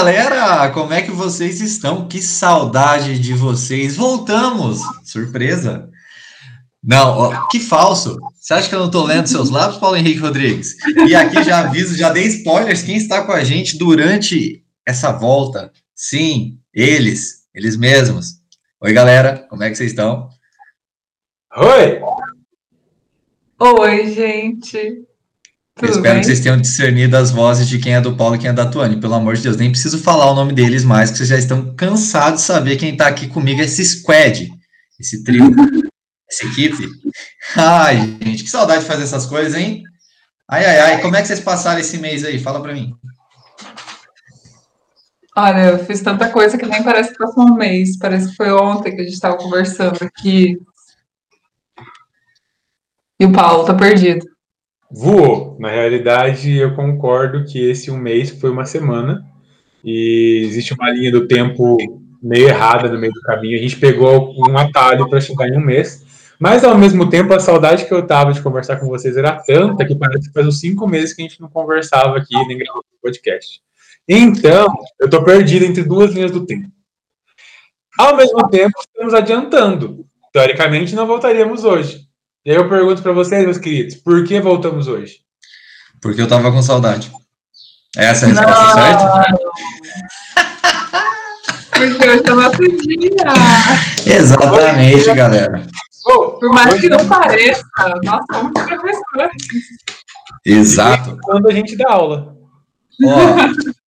galera, 0.00 0.70
como 0.70 0.94
é 0.94 1.02
que 1.02 1.10
vocês 1.10 1.60
estão? 1.60 2.08
Que 2.08 2.22
saudade 2.22 3.18
de 3.18 3.34
vocês. 3.34 3.96
Voltamos! 3.96 4.80
Surpresa! 5.04 5.90
Não, 6.82 7.18
ó, 7.18 7.48
que 7.48 7.60
falso. 7.60 8.16
Você 8.34 8.54
acha 8.54 8.66
que 8.66 8.74
eu 8.74 8.78
não 8.78 8.86
estou 8.86 9.04
lendo 9.04 9.26
seus 9.26 9.50
lábios, 9.50 9.78
Paulo 9.78 9.98
Henrique 9.98 10.18
Rodrigues? 10.18 10.74
E 11.06 11.14
aqui 11.14 11.42
já 11.44 11.60
aviso, 11.60 11.98
já 11.98 12.08
dei 12.08 12.24
spoilers, 12.28 12.82
quem 12.82 12.96
está 12.96 13.26
com 13.26 13.32
a 13.32 13.44
gente 13.44 13.76
durante 13.76 14.64
essa 14.88 15.12
volta. 15.12 15.70
Sim, 15.94 16.58
eles, 16.72 17.44
eles 17.54 17.76
mesmos. 17.76 18.36
Oi, 18.80 18.94
galera, 18.94 19.46
como 19.50 19.62
é 19.62 19.68
que 19.68 19.76
vocês 19.76 19.90
estão? 19.90 20.30
Oi! 21.58 22.00
Oi, 23.58 24.14
gente. 24.14 25.04
Eu 25.82 25.88
espero 25.88 26.14
bem? 26.14 26.20
que 26.20 26.26
vocês 26.26 26.40
tenham 26.40 26.60
discernido 26.60 27.16
as 27.16 27.30
vozes 27.30 27.66
de 27.66 27.78
quem 27.78 27.94
é 27.94 28.00
do 28.00 28.14
Paulo 28.14 28.34
e 28.34 28.38
quem 28.38 28.50
é 28.50 28.52
da 28.52 28.66
Tuane. 28.66 29.00
Pelo 29.00 29.14
amor 29.14 29.34
de 29.34 29.42
Deus, 29.42 29.56
nem 29.56 29.70
preciso 29.70 29.98
falar 29.98 30.30
o 30.30 30.34
nome 30.34 30.52
deles 30.52 30.84
mais, 30.84 31.10
que 31.10 31.16
vocês 31.16 31.28
já 31.28 31.38
estão 31.38 31.74
cansados 31.74 32.40
de 32.40 32.46
saber 32.46 32.76
quem 32.76 32.92
está 32.92 33.06
aqui 33.06 33.28
comigo, 33.28 33.62
esse 33.62 33.82
squad, 33.84 34.50
esse 34.98 35.24
trio, 35.24 35.54
essa 36.30 36.46
equipe. 36.46 36.86
Ai, 37.56 38.18
gente, 38.22 38.44
que 38.44 38.50
saudade 38.50 38.82
de 38.82 38.88
fazer 38.88 39.04
essas 39.04 39.24
coisas, 39.24 39.54
hein? 39.54 39.82
Ai, 40.46 40.66
ai, 40.66 40.80
ai, 40.80 41.00
como 41.00 41.16
é 41.16 41.22
que 41.22 41.28
vocês 41.28 41.40
passaram 41.40 41.80
esse 41.80 41.96
mês 41.98 42.24
aí? 42.24 42.38
Fala 42.38 42.60
para 42.60 42.74
mim. 42.74 42.94
Olha, 45.36 45.70
eu 45.70 45.84
fiz 45.86 46.02
tanta 46.02 46.28
coisa 46.28 46.58
que 46.58 46.66
nem 46.66 46.82
parece 46.82 47.12
que 47.12 47.18
passou 47.18 47.44
um 47.44 47.54
mês. 47.54 47.96
Parece 47.96 48.30
que 48.30 48.36
foi 48.36 48.52
ontem 48.52 48.94
que 48.94 49.00
a 49.00 49.04
gente 49.04 49.14
estava 49.14 49.38
conversando 49.38 49.98
aqui. 50.02 50.58
E 53.18 53.24
o 53.24 53.32
Paulo 53.32 53.64
tá 53.64 53.72
perdido 53.72 54.29
voou. 54.90 55.56
Na 55.58 55.70
realidade, 55.70 56.56
eu 56.56 56.74
concordo 56.74 57.44
que 57.44 57.70
esse 57.70 57.90
um 57.90 57.96
mês 57.96 58.30
foi 58.30 58.50
uma 58.50 58.64
semana 58.64 59.24
e 59.84 60.42
existe 60.44 60.74
uma 60.74 60.90
linha 60.90 61.12
do 61.12 61.26
tempo 61.26 61.78
meio 62.22 62.48
errada 62.48 62.88
no 62.88 62.98
meio 62.98 63.12
do 63.12 63.20
caminho. 63.22 63.58
A 63.58 63.62
gente 63.62 63.76
pegou 63.76 64.34
um 64.36 64.58
atalho 64.58 65.08
para 65.08 65.20
chegar 65.20 65.48
em 65.48 65.56
um 65.56 65.64
mês, 65.64 66.04
mas 66.38 66.64
ao 66.64 66.76
mesmo 66.76 67.08
tempo 67.08 67.32
a 67.32 67.40
saudade 67.40 67.86
que 67.86 67.94
eu 67.94 68.06
tava 68.06 68.32
de 68.32 68.42
conversar 68.42 68.76
com 68.76 68.86
vocês 68.86 69.16
era 69.16 69.32
tanta 69.32 69.86
que 69.86 69.94
parece 69.94 70.28
que 70.28 70.34
faz 70.34 70.46
uns 70.46 70.60
cinco 70.60 70.86
meses 70.86 71.14
que 71.14 71.22
a 71.22 71.28
gente 71.28 71.40
não 71.40 71.48
conversava 71.48 72.18
aqui 72.18 72.34
nem 72.46 72.58
gravava 72.58 72.84
podcast. 73.02 73.60
Então, 74.08 74.72
eu 75.00 75.08
tô 75.08 75.22
perdido 75.22 75.64
entre 75.64 75.82
duas 75.82 76.12
linhas 76.12 76.30
do 76.30 76.44
tempo. 76.44 76.68
Ao 77.98 78.16
mesmo 78.16 78.48
tempo, 78.48 78.72
estamos 78.80 79.14
adiantando. 79.14 80.06
Teoricamente, 80.32 80.94
não 80.94 81.06
voltaríamos 81.06 81.64
hoje. 81.64 82.09
E 82.44 82.50
aí 82.50 82.56
eu 82.56 82.68
pergunto 82.68 83.02
para 83.02 83.12
vocês, 83.12 83.44
meus 83.44 83.58
queridos, 83.58 83.96
por 83.96 84.24
que 84.24 84.40
voltamos 84.40 84.88
hoje? 84.88 85.16
Porque 86.00 86.22
eu 86.22 86.28
tava 86.28 86.50
com 86.50 86.62
saudade. 86.62 87.12
Essa 87.94 88.26
é 88.26 88.30
a 88.30 88.32
resposta 88.32 88.64
não. 88.64 88.72
certa? 88.74 89.36
Porque 91.70 92.08
hoje 92.08 92.22
é 92.26 92.30
nosso 92.30 92.78
dia. 92.78 94.14
Exatamente, 94.14 95.14
galera. 95.14 95.66
Por 96.02 96.50
mais 96.50 96.80
que 96.80 96.88
não 96.88 97.06
pareça, 97.06 97.62
nós 98.04 98.24
somos 98.32 98.52
professores. 98.52 99.42
Exato. 100.44 101.18
Quando 101.22 101.48
a 101.48 101.52
gente 101.52 101.76
dá 101.76 101.92
aula. 101.92 102.36
Ó, 103.04 103.36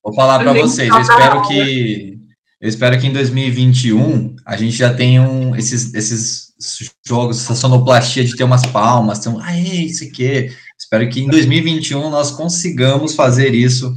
vou 0.03 0.13
falar 0.15 0.39
para 0.39 0.53
vocês, 0.53 0.89
eu 0.89 1.01
espero 1.01 1.41
que 1.47 2.19
eu 2.63 2.69
espero 2.69 2.97
que 2.97 3.05
em 3.05 3.11
2021 3.11 4.37
a 4.45 4.55
gente 4.55 4.71
já 4.71 4.93
tenha 4.93 5.21
um, 5.21 5.53
esses, 5.53 5.93
esses 5.93 6.53
jogos, 7.05 7.41
essa 7.41 7.55
sonoplastia 7.55 8.23
de 8.23 8.37
ter 8.37 8.45
umas 8.45 8.65
palmas, 8.65 9.19
ter 9.19 9.27
um, 9.27 9.37
ah, 9.37 9.57
isso 9.57 10.05
aqui. 10.05 10.49
Espero 10.79 11.09
que 11.09 11.19
em 11.19 11.27
2021 11.27 12.09
nós 12.09 12.31
consigamos 12.31 13.15
fazer 13.15 13.53
isso 13.53 13.93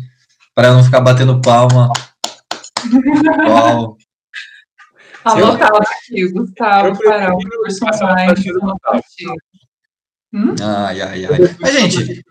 para 0.52 0.72
não 0.72 0.82
ficar 0.82 1.00
batendo 1.00 1.40
palma. 1.40 1.92
Igual. 2.84 3.96
Alô, 5.22 5.56
Tava 5.56 5.78
aqui, 5.78 6.28
Gustavo, 6.32 6.98
Carol, 6.98 7.38
personagem. 7.62 8.52
Hum? 10.34 10.56
Ai, 10.60 11.02
ai, 11.02 11.24
ai. 11.24 11.56
Mas, 11.60 11.72
gente, 11.72 12.24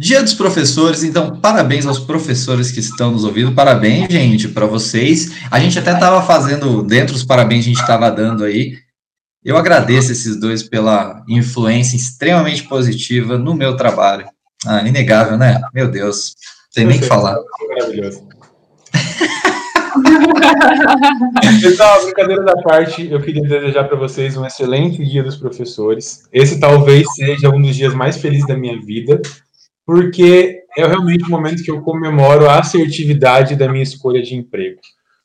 Dia 0.00 0.22
dos 0.22 0.32
professores, 0.32 1.02
então 1.02 1.40
parabéns 1.40 1.84
aos 1.84 1.98
professores 1.98 2.70
que 2.70 2.78
estão 2.78 3.10
nos 3.10 3.24
ouvindo, 3.24 3.50
parabéns, 3.52 4.06
gente, 4.08 4.46
para 4.46 4.64
vocês. 4.64 5.32
A 5.50 5.58
gente 5.58 5.76
até 5.76 5.92
estava 5.92 6.22
fazendo, 6.22 6.84
dentro 6.84 7.14
dos 7.14 7.24
parabéns 7.24 7.64
a 7.64 7.68
gente 7.68 7.80
estava 7.80 8.08
dando 8.08 8.44
aí, 8.44 8.76
eu 9.44 9.56
agradeço 9.56 10.12
esses 10.12 10.38
dois 10.38 10.62
pela 10.62 11.24
influência 11.28 11.96
extremamente 11.96 12.62
positiva 12.68 13.36
no 13.36 13.54
meu 13.54 13.74
trabalho. 13.74 14.24
Ah, 14.64 14.86
inegável, 14.86 15.36
né? 15.36 15.60
Meu 15.74 15.90
Deus, 15.90 16.36
tem 16.72 16.84
nem 16.84 16.98
o 16.98 17.00
que 17.00 17.06
falar. 17.06 17.36
Pessoal, 21.60 22.04
brincadeira 22.04 22.44
da 22.44 22.54
parte, 22.62 23.10
eu 23.10 23.20
queria 23.20 23.42
desejar 23.42 23.82
para 23.88 23.98
vocês 23.98 24.36
um 24.36 24.46
excelente 24.46 25.04
dia 25.04 25.24
dos 25.24 25.36
professores. 25.36 26.22
Esse 26.32 26.60
talvez 26.60 27.04
seja 27.16 27.48
um 27.48 27.60
dos 27.60 27.74
dias 27.74 27.94
mais 27.94 28.16
felizes 28.16 28.46
da 28.46 28.56
minha 28.56 28.80
vida 28.80 29.20
porque 29.88 30.64
é 30.76 30.86
realmente 30.86 31.24
o 31.24 31.30
momento 31.30 31.62
que 31.62 31.70
eu 31.70 31.80
comemoro 31.80 32.46
a 32.46 32.58
assertividade 32.58 33.56
da 33.56 33.72
minha 33.72 33.82
escolha 33.82 34.20
de 34.20 34.34
emprego. 34.34 34.78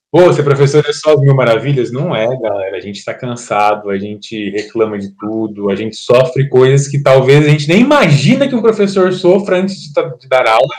Pô, 0.09 0.31
ser 0.31 0.43
professor 0.43 0.85
é 0.87 0.93
só 0.93 1.15
as 1.15 1.19
mil 1.19 1.35
maravilhas? 1.35 1.91
Não 1.91 2.15
é, 2.15 2.25
galera. 2.39 2.77
A 2.77 2.79
gente 2.79 2.95
está 2.95 3.13
cansado, 3.13 3.89
a 3.89 3.97
gente 3.97 4.51
reclama 4.51 4.97
de 4.97 5.09
tudo, 5.17 5.69
a 5.69 5.75
gente 5.75 5.97
sofre 5.97 6.47
coisas 6.47 6.87
que 6.87 7.03
talvez 7.03 7.45
a 7.45 7.49
gente 7.49 7.67
nem 7.67 7.81
imagina 7.81 8.47
que 8.47 8.55
um 8.55 8.61
professor 8.61 9.11
sofra 9.11 9.57
antes 9.57 9.81
de, 9.81 10.17
de 10.17 10.29
dar 10.29 10.47
aula. 10.47 10.75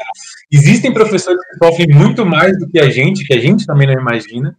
Existem 0.50 0.91
professores 0.91 1.39
que 1.47 1.67
sofrem 1.67 1.89
muito 1.89 2.25
mais 2.25 2.59
do 2.59 2.67
que 2.67 2.81
a 2.81 2.89
gente, 2.89 3.27
que 3.27 3.34
a 3.34 3.41
gente 3.41 3.67
também 3.67 3.87
não 3.87 4.00
imagina, 4.00 4.56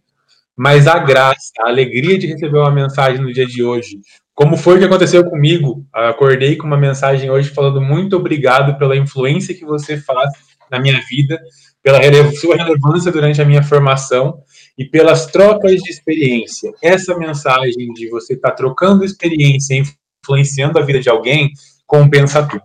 mas 0.56 0.86
a 0.86 1.00
graça, 1.00 1.50
a 1.62 1.68
alegria 1.68 2.16
de 2.16 2.28
receber 2.28 2.58
uma 2.58 2.70
mensagem 2.70 3.20
no 3.20 3.32
dia 3.32 3.46
de 3.46 3.64
hoje, 3.64 3.98
como 4.36 4.54
foi 4.54 4.76
o 4.76 4.78
que 4.78 4.84
aconteceu 4.84 5.24
comigo? 5.24 5.86
Acordei 5.90 6.56
com 6.56 6.66
uma 6.66 6.76
mensagem 6.76 7.30
hoje 7.30 7.48
falando 7.48 7.80
muito 7.80 8.16
obrigado 8.16 8.78
pela 8.78 8.94
influência 8.94 9.54
que 9.54 9.64
você 9.64 9.96
faz 9.96 10.30
na 10.70 10.78
minha 10.78 11.00
vida, 11.08 11.40
pela 11.82 11.98
sua 12.32 12.54
relevância 12.54 13.10
durante 13.10 13.40
a 13.40 13.46
minha 13.46 13.62
formação 13.62 14.38
e 14.76 14.84
pelas 14.84 15.24
trocas 15.24 15.80
de 15.80 15.90
experiência. 15.90 16.70
Essa 16.82 17.16
mensagem 17.16 17.94
de 17.94 18.10
você 18.10 18.34
estar 18.34 18.50
tá 18.50 18.54
trocando 18.54 19.06
experiência, 19.06 19.82
influenciando 20.22 20.78
a 20.78 20.82
vida 20.82 21.00
de 21.00 21.08
alguém, 21.08 21.50
compensa 21.86 22.46
tudo. 22.46 22.62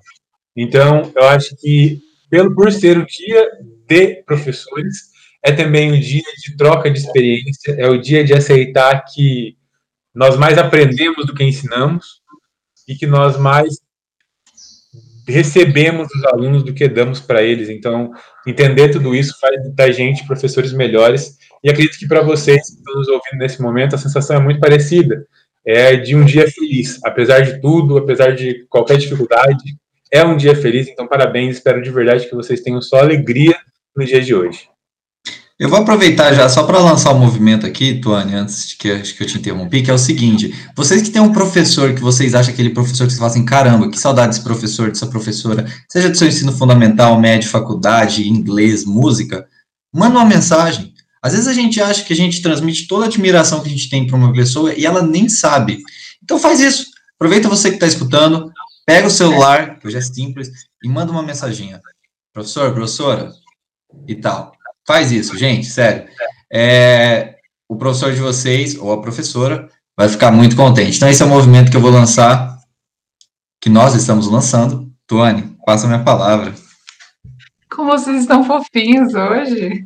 Então, 0.57 1.09
eu 1.15 1.23
acho 1.29 1.55
que, 1.55 2.01
pelo 2.29 2.53
por 2.53 2.69
ser 2.73 2.97
o 2.97 3.05
dia 3.05 3.49
de 3.87 4.21
professores, 4.25 5.09
é 5.41 5.53
também 5.53 5.93
o 5.93 5.99
dia 6.01 6.21
de 6.43 6.57
troca 6.57 6.91
de 6.91 6.99
experiência, 6.99 7.71
é 7.77 7.87
o 7.87 7.97
dia 7.97 8.25
de 8.25 8.33
aceitar 8.33 9.05
que 9.05 9.55
nós 10.13 10.37
mais 10.37 10.57
aprendemos 10.57 11.25
do 11.25 11.33
que 11.33 11.43
ensinamos 11.43 12.21
e 12.87 12.95
que 12.95 13.07
nós 13.07 13.37
mais 13.37 13.79
recebemos 15.27 16.07
dos 16.09 16.23
alunos 16.25 16.63
do 16.63 16.73
que 16.73 16.87
damos 16.87 17.19
para 17.19 17.41
eles. 17.41 17.69
Então, 17.69 18.11
entender 18.45 18.89
tudo 18.89 19.15
isso 19.15 19.39
faz 19.39 19.73
da 19.73 19.91
gente 19.91 20.25
professores 20.27 20.73
melhores. 20.73 21.37
E 21.63 21.69
acredito 21.69 21.97
que 21.97 22.07
para 22.07 22.21
vocês 22.21 22.69
que 22.69 22.75
estão 22.77 22.95
nos 22.95 23.07
ouvindo 23.07 23.37
nesse 23.37 23.61
momento, 23.61 23.95
a 23.95 23.97
sensação 23.97 24.37
é 24.37 24.39
muito 24.39 24.59
parecida. 24.59 25.25
É 25.65 25.95
de 25.95 26.15
um 26.15 26.25
dia 26.25 26.49
feliz, 26.49 26.99
apesar 27.05 27.41
de 27.41 27.61
tudo, 27.61 27.97
apesar 27.97 28.35
de 28.35 28.65
qualquer 28.67 28.97
dificuldade, 28.97 29.77
é 30.11 30.25
um 30.25 30.35
dia 30.35 30.55
feliz. 30.55 30.87
Então, 30.87 31.07
parabéns. 31.07 31.57
Espero 31.57 31.81
de 31.81 31.91
verdade 31.91 32.27
que 32.27 32.35
vocês 32.35 32.61
tenham 32.61 32.81
só 32.81 32.97
alegria 32.97 33.55
no 33.95 34.03
dia 34.03 34.21
de 34.21 34.33
hoje. 34.33 34.67
Eu 35.61 35.69
vou 35.69 35.77
aproveitar 35.77 36.33
já 36.33 36.49
só 36.49 36.63
para 36.63 36.79
lançar 36.79 37.11
o 37.11 37.17
um 37.17 37.19
movimento 37.19 37.67
aqui, 37.67 38.01
Tuane, 38.01 38.33
antes 38.33 38.69
de 38.69 38.77
que, 38.77 38.99
que 38.99 39.21
eu 39.21 39.27
te 39.27 39.37
interrompi, 39.37 39.83
que 39.83 39.91
é 39.91 39.93
o 39.93 39.97
seguinte: 39.97 40.51
vocês 40.75 41.03
que 41.03 41.11
têm 41.11 41.21
um 41.21 41.31
professor 41.31 41.93
que 41.93 42.01
vocês 42.01 42.33
acham 42.33 42.51
aquele 42.51 42.71
professor 42.71 43.05
que 43.05 43.11
vocês 43.11 43.19
falam 43.19 43.31
assim, 43.31 43.45
caramba, 43.45 43.87
que 43.87 43.99
saudade 43.99 44.29
desse 44.29 44.43
professor, 44.43 44.89
dessa 44.89 45.05
professora, 45.05 45.71
seja 45.87 46.09
do 46.09 46.17
seu 46.17 46.27
ensino 46.27 46.51
fundamental, 46.51 47.21
médio, 47.21 47.47
faculdade, 47.47 48.27
inglês, 48.27 48.85
música, 48.85 49.47
manda 49.93 50.17
uma 50.17 50.25
mensagem. 50.25 50.95
Às 51.21 51.33
vezes 51.33 51.47
a 51.47 51.53
gente 51.53 51.79
acha 51.79 52.03
que 52.03 52.13
a 52.13 52.15
gente 52.15 52.41
transmite 52.41 52.87
toda 52.87 53.05
a 53.05 53.07
admiração 53.07 53.61
que 53.61 53.67
a 53.67 53.71
gente 53.71 53.87
tem 53.87 54.07
para 54.07 54.17
uma 54.17 54.33
pessoa 54.33 54.73
e 54.73 54.83
ela 54.83 55.03
nem 55.03 55.29
sabe. 55.29 55.83
Então 56.23 56.39
faz 56.39 56.59
isso. 56.59 56.87
Aproveita 57.13 57.47
você 57.47 57.69
que 57.69 57.75
está 57.75 57.85
escutando, 57.85 58.51
pega 58.83 59.05
o 59.05 59.11
celular, 59.11 59.77
que 59.77 59.85
hoje 59.85 59.97
é 59.97 60.01
simples, 60.01 60.49
e 60.83 60.89
manda 60.89 61.11
uma 61.11 61.21
mensaginha. 61.21 61.79
Professor, 62.33 62.73
professora, 62.73 63.31
e 64.07 64.15
tal 64.15 64.53
Faz 64.87 65.11
isso, 65.11 65.37
gente, 65.37 65.67
sério. 65.67 66.07
É, 66.51 67.35
o 67.69 67.75
professor 67.75 68.13
de 68.13 68.19
vocês, 68.19 68.75
ou 68.75 68.91
a 68.91 69.01
professora, 69.01 69.69
vai 69.97 70.09
ficar 70.09 70.31
muito 70.31 70.55
contente. 70.55 70.97
Então, 70.97 71.09
esse 71.09 71.21
é 71.21 71.25
o 71.25 71.29
movimento 71.29 71.71
que 71.71 71.77
eu 71.77 71.81
vou 71.81 71.91
lançar, 71.91 72.57
que 73.61 73.69
nós 73.69 73.95
estamos 73.95 74.27
lançando. 74.27 74.91
Tuane, 75.07 75.55
passa 75.65 75.85
a 75.85 75.89
minha 75.89 76.03
palavra. 76.03 76.53
Como 77.69 77.91
vocês 77.91 78.21
estão 78.21 78.43
fofinhos 78.43 79.13
hoje. 79.13 79.83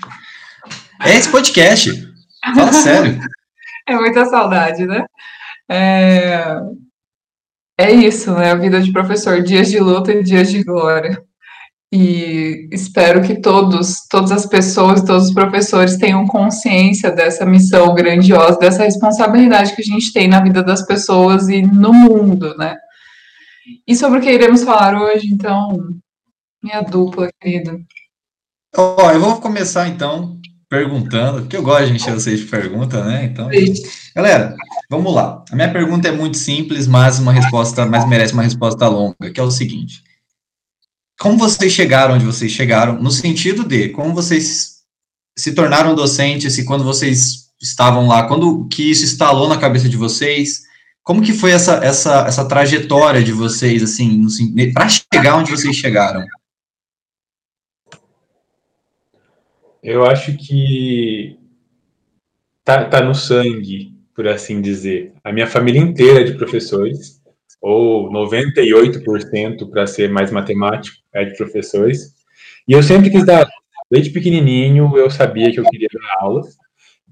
É 1.04 1.16
esse 1.16 1.30
podcast. 1.30 1.92
Fala 2.56 2.74
sério. 2.74 3.20
É 3.88 3.96
muita 3.96 4.26
saudade, 4.26 4.84
né? 4.88 5.06
É... 5.70 6.58
é 7.78 7.92
isso, 7.92 8.34
né? 8.34 8.50
A 8.50 8.56
vida 8.56 8.82
de 8.82 8.92
professor, 8.92 9.44
dias 9.44 9.70
de 9.70 9.80
luta 9.80 10.12
e 10.12 10.24
dias 10.24 10.50
de 10.50 10.64
glória. 10.64 11.24
E 11.94 12.68
espero 12.72 13.22
que 13.22 13.40
todos, 13.40 14.08
todas 14.10 14.32
as 14.32 14.46
pessoas, 14.46 15.04
todos 15.04 15.28
os 15.28 15.34
professores 15.34 15.98
tenham 15.98 16.28
consciência 16.28 17.12
dessa 17.12 17.46
missão 17.46 17.94
grandiosa, 17.94 18.60
dessa 18.60 18.84
responsabilidade 18.84 19.76
que 19.76 19.82
a 19.82 19.86
gente 19.86 20.12
tem 20.12 20.28
na 20.28 20.42
vida 20.42 20.64
das 20.64 20.86
pessoas 20.86 21.48
e 21.48 21.62
no 21.62 21.94
mundo, 21.94 22.56
né? 22.58 22.76
E 23.88 23.96
sobre 23.96 24.20
o 24.20 24.22
que 24.22 24.32
iremos 24.32 24.64
falar 24.64 25.00
hoje, 25.00 25.28
então, 25.28 25.78
minha 26.62 26.82
dupla 26.82 27.30
querida. 27.40 27.80
Ó, 28.76 29.08
oh, 29.08 29.12
eu 29.12 29.20
vou 29.20 29.40
começar 29.40 29.88
então 29.88 30.40
perguntando, 30.70 31.42
porque 31.42 31.56
eu 31.56 31.64
gosto 31.64 31.88
de 31.88 31.94
encher 31.94 32.14
vocês 32.14 32.40
de 32.40 32.48
pergunta, 32.48 33.04
né? 33.04 33.26
Então, 33.26 33.50
galera, 34.16 34.56
vamos 34.90 35.14
lá. 35.14 35.44
A 35.50 35.56
minha 35.56 35.72
pergunta 35.72 36.08
é 36.08 36.12
muito 36.12 36.38
simples, 36.38 36.88
mas 36.88 37.20
uma 37.20 37.32
resposta, 37.32 37.86
mas 37.86 38.08
merece 38.08 38.34
uma 38.34 38.44
resposta 38.44 38.88
longa, 38.88 39.32
que 39.34 39.40
é 39.40 39.44
o 39.44 39.52
seguinte: 39.52 40.04
como 41.20 41.38
vocês 41.38 41.72
chegaram 41.72 42.16
onde 42.16 42.26
vocês 42.26 42.52
chegaram, 42.52 43.02
no 43.02 43.12
sentido 43.12 43.64
de 43.64 43.90
como 43.90 44.14
vocês 44.14 44.84
se 45.38 45.54
tornaram 45.54 45.96
docentes 45.96 46.58
e 46.58 46.66
quando 46.66 46.84
vocês 46.84 47.52
estavam 47.62 48.08
lá, 48.08 48.28
quando 48.28 48.68
que 48.68 48.92
isso 48.92 49.06
instalou 49.06 49.48
na 49.48 49.58
cabeça 49.58 49.88
de 49.88 49.98
vocês, 49.98 50.64
como 51.04 51.22
que 51.22 51.34
foi 51.34 51.52
essa 51.52 51.76
essa 51.84 52.26
essa 52.28 52.48
trajetória 52.48 53.24
de 53.24 53.32
vocês 53.32 53.84
assim, 53.84 54.26
para 54.74 54.88
chegar 54.90 55.38
onde 55.38 55.52
vocês 55.52 55.76
chegaram? 55.76 56.26
Eu 59.84 60.04
acho 60.04 60.36
que 60.36 61.38
tá, 62.64 62.86
tá 62.86 63.02
no 63.02 63.14
sangue, 63.14 63.94
por 64.16 64.28
assim 64.28 64.60
dizer. 64.60 65.14
A 65.24 65.32
minha 65.32 65.46
família 65.46 65.80
inteira 65.80 66.22
é 66.22 66.24
de 66.24 66.34
professores, 66.34 67.15
ou 67.66 68.12
98% 68.12 69.68
para 69.72 69.88
ser 69.88 70.12
mais 70.12 70.30
matemático, 70.30 70.98
é 71.12 71.26
de 71.26 71.36
professores. 71.36 72.14
E 72.68 72.74
eu 72.74 72.84
sempre 72.84 73.10
quis 73.10 73.26
dar, 73.26 73.48
desde 73.90 74.12
pequenininho, 74.12 74.96
eu 74.96 75.10
sabia 75.10 75.52
que 75.52 75.60
eu 75.60 75.64
queria 75.64 75.88
dar 75.92 76.24
aulas. 76.24 76.56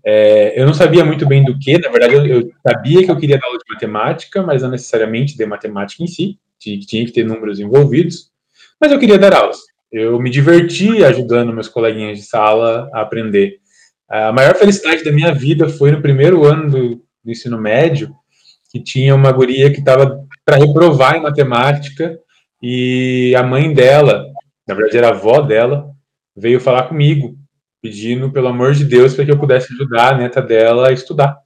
É, 0.06 0.62
eu 0.62 0.68
não 0.68 0.74
sabia 0.76 1.04
muito 1.04 1.26
bem 1.26 1.44
do 1.44 1.58
que, 1.58 1.80
na 1.80 1.90
verdade, 1.90 2.14
eu, 2.14 2.26
eu, 2.28 2.52
sabia 2.62 3.04
que 3.04 3.10
eu 3.10 3.18
queria 3.18 3.40
dar 3.40 3.48
aula 3.48 3.58
de 3.58 3.74
matemática, 3.74 4.44
mas 4.44 4.62
não 4.62 4.70
necessariamente 4.70 5.36
de 5.36 5.44
matemática 5.44 6.04
em 6.04 6.08
si, 6.08 6.38
tinha, 6.60 6.80
tinha 6.82 7.04
que 7.04 7.12
ter 7.12 7.26
números 7.26 7.60
envolvidos, 7.60 8.30
mas 8.80 8.92
eu 8.92 9.00
queria 9.00 9.18
dar 9.18 9.34
aulas. 9.34 9.58
Eu 9.92 10.20
me 10.20 10.30
diverti 10.30 11.04
ajudando 11.04 11.52
meus 11.52 11.68
coleguinhas 11.68 12.20
de 12.20 12.26
sala 12.26 12.88
a 12.94 13.02
aprender. 13.02 13.58
A 14.08 14.32
maior 14.32 14.54
felicidade 14.54 15.04
da 15.04 15.12
minha 15.12 15.34
vida 15.34 15.68
foi 15.68 15.90
no 15.92 16.02
primeiro 16.02 16.44
ano 16.44 16.70
do, 16.70 16.90
do 17.26 17.32
ensino 17.32 17.60
médio, 17.60 18.14
que 18.72 18.80
tinha 18.80 19.16
uma 19.16 19.32
guria 19.32 19.72
que 19.72 19.80
estava 19.80 20.24
para 20.46 20.58
reprovar 20.58 21.16
em 21.16 21.22
matemática 21.22 22.20
e 22.62 23.34
a 23.36 23.44
mãe 23.44 23.74
dela, 23.74 24.26
na 24.68 24.74
verdade 24.76 24.98
era 24.98 25.08
a 25.08 25.12
avó 25.12 25.42
dela, 25.42 25.90
veio 26.36 26.60
falar 26.60 26.84
comigo, 26.88 27.38
pedindo 27.82 28.32
pelo 28.32 28.48
amor 28.48 28.74
de 28.74 28.86
Deus 28.86 29.14
para 29.14 29.26
que 29.26 29.32
eu 29.32 29.40
pudesse 29.40 29.74
ajudar 29.74 30.14
a 30.14 30.18
neta 30.18 30.42
dela 30.42 30.90
a 30.90 30.94
estudar. 30.94 31.38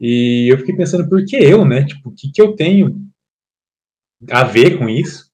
E 0.00 0.52
eu 0.52 0.58
fiquei 0.58 0.74
pensando, 0.74 1.08
por 1.08 1.24
que 1.24 1.36
eu, 1.36 1.64
né? 1.64 1.84
Tipo, 1.84 2.08
o 2.08 2.14
que, 2.14 2.30
que 2.30 2.42
eu 2.42 2.56
tenho 2.56 3.00
a 4.30 4.42
ver 4.42 4.78
com 4.78 4.88
isso? 4.88 5.32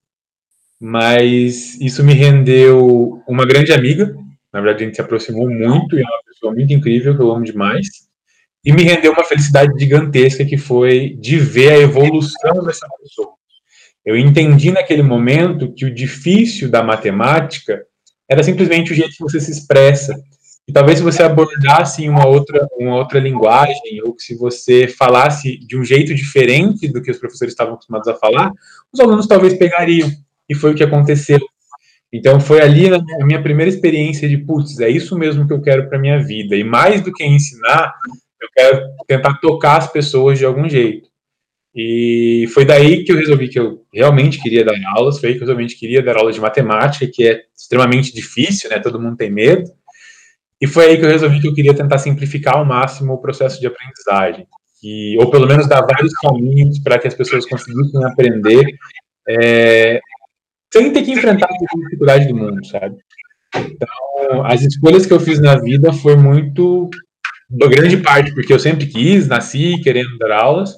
mas 0.81 1.79
isso 1.79 2.03
me 2.03 2.15
rendeu 2.15 3.23
uma 3.29 3.45
grande 3.45 3.71
amiga. 3.71 4.17
Na 4.51 4.61
verdade, 4.61 4.83
a 4.83 4.87
gente 4.87 4.95
se 4.97 5.03
aproximou 5.03 5.49
muito 5.49 5.97
e 5.97 6.01
é 6.01 6.05
uma 6.05 6.23
pessoa 6.27 6.55
muito 6.55 6.73
incrível 6.73 7.15
que 7.15 7.23
eu 7.23 7.31
amo 7.31 7.45
demais. 7.45 8.09
E 8.65 8.73
me 8.73 8.83
rendeu 8.83 9.13
uma 9.13 9.25
felicidade 9.25 9.73
gigantesca 9.79 10.45
que 10.45 10.59
foi 10.59 11.17
de 11.19 11.39
ver 11.39 11.73
a 11.73 11.79
evolução 11.79 12.65
dessa 12.65 12.87
pessoa. 13.01 13.35
Eu 14.05 14.17
entendi 14.17 14.71
naquele 14.71 15.03
momento 15.03 15.73
que 15.73 15.85
o 15.85 15.95
difícil 15.95 16.71
da 16.71 16.83
matemática 16.83 17.83
era 18.29 18.43
simplesmente 18.43 18.93
o 18.93 18.95
jeito 18.95 19.17
que 19.17 19.23
você 19.23 19.41
se 19.41 19.51
expressa. 19.51 20.15
E 20.69 20.73
talvez 20.73 20.99
se 20.99 21.05
você 21.05 21.23
abordasse 21.23 22.05
em 22.05 22.09
uma 22.09 22.27
outra, 22.27 22.67
uma 22.79 22.97
outra 22.97 23.19
linguagem, 23.19 24.01
ou 24.05 24.15
se 24.19 24.37
você 24.37 24.87
falasse 24.87 25.59
de 25.59 25.77
um 25.77 25.85
jeito 25.85 26.15
diferente 26.15 26.87
do 26.87 27.03
que 27.03 27.11
os 27.11 27.19
professores 27.19 27.53
estavam 27.53 27.75
acostumados 27.75 28.09
a 28.09 28.15
falar, 28.15 28.53
os 28.93 29.01
alunos 29.01 29.27
talvez 29.27 29.55
pegariam 29.55 30.09
e 30.49 30.55
foi 30.55 30.73
o 30.73 30.75
que 30.75 30.85
aconteceu. 30.85 31.41
Então 32.13 32.41
foi 32.41 32.61
ali 32.61 32.89
na 32.89 33.27
minha 33.27 33.43
primeira 33.43 33.69
experiência 33.69 34.29
de, 34.29 34.39
putz, 34.39 34.79
é 34.81 34.89
isso 34.89 35.19
mesmo 35.19 35.47
que 35.47 35.53
eu 35.53 35.61
quero 35.61 35.89
para 35.89 35.99
minha 35.99 36.23
vida. 36.23 36.57
E 36.57 36.65
mais 36.65 37.01
do 37.01 37.13
que 37.13 37.25
ensinar, 37.25 37.93
eu 38.41 38.49
quero 38.55 38.89
tentar 39.07 39.35
tocar 39.41 39.79
as 39.79 39.93
pessoas 39.93 40.39
de 40.39 40.45
algum 40.45 40.69
jeito. 40.69 41.09
E 41.75 42.47
foi 42.53 42.65
daí 42.65 43.05
que 43.05 43.13
eu 43.13 43.17
resolvi 43.17 43.49
que 43.49 43.59
eu 43.59 43.85
realmente 43.95 44.43
queria 44.43 44.65
dar 44.65 44.75
aulas, 44.97 45.21
foi 45.21 45.31
aí 45.31 45.35
que 45.37 45.43
eu 45.43 45.47
realmente 45.47 45.77
queria 45.77 46.03
dar 46.03 46.17
aulas 46.17 46.35
de 46.35 46.41
matemática, 46.41 47.07
que 47.07 47.29
é 47.29 47.43
extremamente 47.57 48.13
difícil, 48.13 48.69
né? 48.71 48.81
Todo 48.81 49.01
mundo 49.01 49.17
tem 49.17 49.31
medo. 49.31 49.71
E 50.61 50.67
foi 50.67 50.87
aí 50.87 50.99
que 50.99 51.05
eu 51.05 51.09
resolvi 51.09 51.41
que 51.41 51.49
eu 51.49 51.55
queria 51.55 51.75
tentar 51.75 51.99
simplificar 51.99 52.57
ao 52.57 52.65
máximo 52.65 53.15
o 53.15 53.19
processo 53.19 53.61
de 53.61 53.67
aprendizagem. 53.67 54.47
E, 54.83 55.17
ou 55.19 55.31
pelo 55.31 55.47
menos 55.47 55.69
dar 55.69 55.83
vários 55.83 56.13
caminhos 56.15 56.79
para 56.81 56.99
que 56.99 57.07
as 57.07 57.15
pessoas 57.15 57.47
conseguissem 57.47 58.05
aprender 58.05 58.67
é, 59.29 60.01
sem 60.73 60.93
ter 60.93 61.03
que 61.03 61.13
enfrentar 61.13 61.47
a 61.47 61.77
dificuldade 61.77 62.29
do 62.29 62.37
mundo, 62.37 62.65
sabe? 62.67 62.97
Então, 63.57 64.45
as 64.45 64.63
escolhas 64.63 65.07
que 65.07 65.13
eu 65.13 65.21
fiz 65.21 65.41
na 65.41 65.59
vida 65.59 65.93
foi 65.93 66.17
muito, 66.17 66.89
uma 67.51 67.69
grande 67.69 67.97
parte, 67.97 68.33
porque 68.33 68.53
eu 68.53 68.59
sempre 68.59 68.87
quis, 68.87 69.27
nasci 69.27 69.81
querendo 69.83 70.17
dar 70.19 70.33
aulas, 70.33 70.77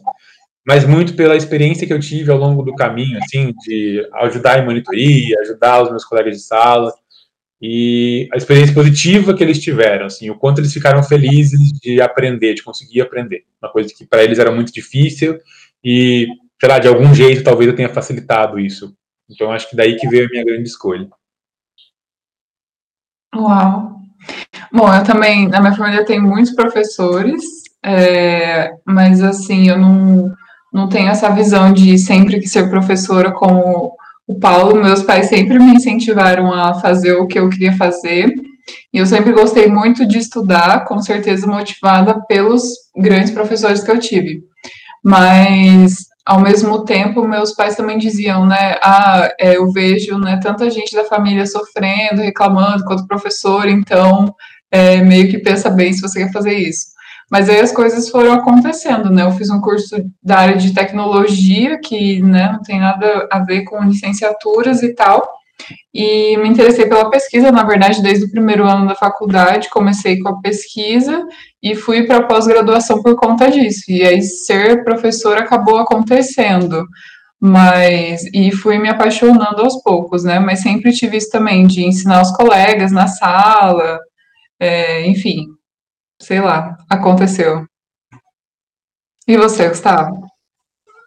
mas 0.66 0.84
muito 0.86 1.14
pela 1.14 1.36
experiência 1.36 1.86
que 1.86 1.92
eu 1.92 2.00
tive 2.00 2.30
ao 2.30 2.38
longo 2.38 2.62
do 2.62 2.74
caminho, 2.74 3.18
assim, 3.18 3.52
de 3.66 4.06
ajudar 4.14 4.58
em 4.58 4.64
monitoria, 4.64 5.40
ajudar 5.40 5.82
os 5.82 5.90
meus 5.90 6.04
colegas 6.04 6.36
de 6.36 6.42
sala, 6.42 6.92
e 7.60 8.28
a 8.32 8.36
experiência 8.36 8.74
positiva 8.74 9.34
que 9.34 9.42
eles 9.42 9.60
tiveram, 9.60 10.06
assim, 10.06 10.30
o 10.30 10.36
quanto 10.36 10.60
eles 10.60 10.72
ficaram 10.72 11.02
felizes 11.02 11.60
de 11.80 12.00
aprender, 12.00 12.54
de 12.54 12.62
conseguir 12.62 13.00
aprender, 13.02 13.44
uma 13.62 13.70
coisa 13.70 13.92
que 13.96 14.06
para 14.06 14.24
eles 14.24 14.38
era 14.38 14.50
muito 14.50 14.72
difícil, 14.72 15.38
e, 15.84 16.26
sei 16.60 16.68
lá, 16.68 16.78
de 16.78 16.88
algum 16.88 17.14
jeito 17.14 17.44
talvez 17.44 17.68
eu 17.68 17.76
tenha 17.76 17.88
facilitado 17.88 18.58
isso 18.58 18.94
então, 19.32 19.50
acho 19.50 19.68
que 19.70 19.76
daí 19.76 19.96
que 19.96 20.08
veio 20.08 20.26
a 20.26 20.28
minha 20.28 20.44
grande 20.44 20.68
escolha. 20.68 21.08
Uau! 23.34 24.01
Bom, 24.72 24.92
eu 24.92 25.04
também, 25.04 25.48
na 25.48 25.60
minha 25.60 25.76
família 25.76 26.04
tem 26.04 26.18
muitos 26.18 26.54
professores, 26.54 27.44
é, 27.84 28.72
mas 28.86 29.22
assim, 29.22 29.68
eu 29.68 29.78
não, 29.78 30.32
não 30.72 30.88
tenho 30.88 31.10
essa 31.10 31.28
visão 31.28 31.72
de 31.72 31.98
sempre 31.98 32.40
que 32.40 32.48
ser 32.48 32.70
professora 32.70 33.32
como 33.32 33.92
o 34.26 34.38
Paulo. 34.40 34.82
Meus 34.82 35.02
pais 35.02 35.28
sempre 35.28 35.58
me 35.58 35.74
incentivaram 35.74 36.52
a 36.54 36.74
fazer 36.74 37.12
o 37.14 37.26
que 37.26 37.38
eu 37.38 37.50
queria 37.50 37.76
fazer. 37.76 38.32
E 38.92 38.98
eu 38.98 39.04
sempre 39.04 39.32
gostei 39.32 39.66
muito 39.66 40.06
de 40.06 40.18
estudar, 40.18 40.84
com 40.86 41.02
certeza 41.02 41.46
motivada 41.46 42.22
pelos 42.26 42.62
grandes 42.96 43.30
professores 43.30 43.84
que 43.84 43.90
eu 43.90 43.98
tive. 43.98 44.42
Mas 45.04 46.06
ao 46.24 46.40
mesmo 46.40 46.84
tempo, 46.84 47.26
meus 47.26 47.52
pais 47.52 47.76
também 47.76 47.98
diziam, 47.98 48.46
né, 48.46 48.76
ah, 48.80 49.28
é, 49.38 49.56
eu 49.56 49.70
vejo, 49.72 50.16
né, 50.18 50.38
tanta 50.40 50.70
gente 50.70 50.94
da 50.94 51.04
família 51.04 51.44
sofrendo, 51.44 52.22
reclamando, 52.22 52.84
quanto 52.84 53.08
professor, 53.08 53.68
então, 53.68 54.32
é, 54.72 55.02
meio 55.02 55.30
que 55.30 55.38
pensa 55.38 55.70
bem 55.70 55.92
se 55.92 56.00
você 56.00 56.24
quer 56.24 56.32
fazer 56.32 56.54
isso. 56.54 56.86
Mas 57.30 57.48
aí 57.48 57.60
as 57.60 57.72
coisas 57.72 58.08
foram 58.08 58.32
acontecendo, 58.32 59.10
né, 59.10 59.22
eu 59.22 59.32
fiz 59.32 59.48
um 59.48 59.60
curso 59.60 59.96
da 60.22 60.38
área 60.38 60.56
de 60.56 60.74
tecnologia, 60.74 61.78
que, 61.78 62.20
né, 62.20 62.50
não 62.52 62.62
tem 62.62 62.80
nada 62.80 63.28
a 63.30 63.38
ver 63.38 63.62
com 63.62 63.82
licenciaturas 63.84 64.82
e 64.82 64.94
tal, 64.94 65.26
e 65.94 66.36
me 66.38 66.48
interessei 66.48 66.86
pela 66.86 67.10
pesquisa, 67.10 67.52
na 67.52 67.64
verdade, 67.64 68.02
desde 68.02 68.24
o 68.24 68.30
primeiro 68.30 68.64
ano 68.64 68.86
da 68.86 68.94
faculdade, 68.94 69.70
comecei 69.70 70.18
com 70.18 70.28
a 70.28 70.40
pesquisa 70.40 71.26
e 71.62 71.74
fui 71.74 72.06
para 72.06 72.18
a 72.18 72.22
pós-graduação 72.22 73.02
por 73.02 73.14
conta 73.16 73.50
disso. 73.50 73.84
E 73.88 74.02
aí 74.02 74.22
ser 74.22 74.84
professora 74.84 75.40
acabou 75.40 75.78
acontecendo. 75.78 76.84
Mas 77.38 78.22
e 78.32 78.52
fui 78.52 78.78
me 78.78 78.88
apaixonando 78.88 79.62
aos 79.62 79.82
poucos, 79.82 80.22
né? 80.22 80.38
Mas 80.38 80.60
sempre 80.60 80.92
tive 80.92 81.16
isso 81.16 81.28
também 81.30 81.66
de 81.66 81.84
ensinar 81.84 82.22
os 82.22 82.30
colegas 82.30 82.92
na 82.92 83.08
sala, 83.08 83.98
é, 84.62 85.04
enfim, 85.08 85.48
sei 86.20 86.40
lá, 86.40 86.78
aconteceu. 86.88 87.66
E 89.26 89.36
você, 89.36 89.68
Gustavo? 89.68 90.24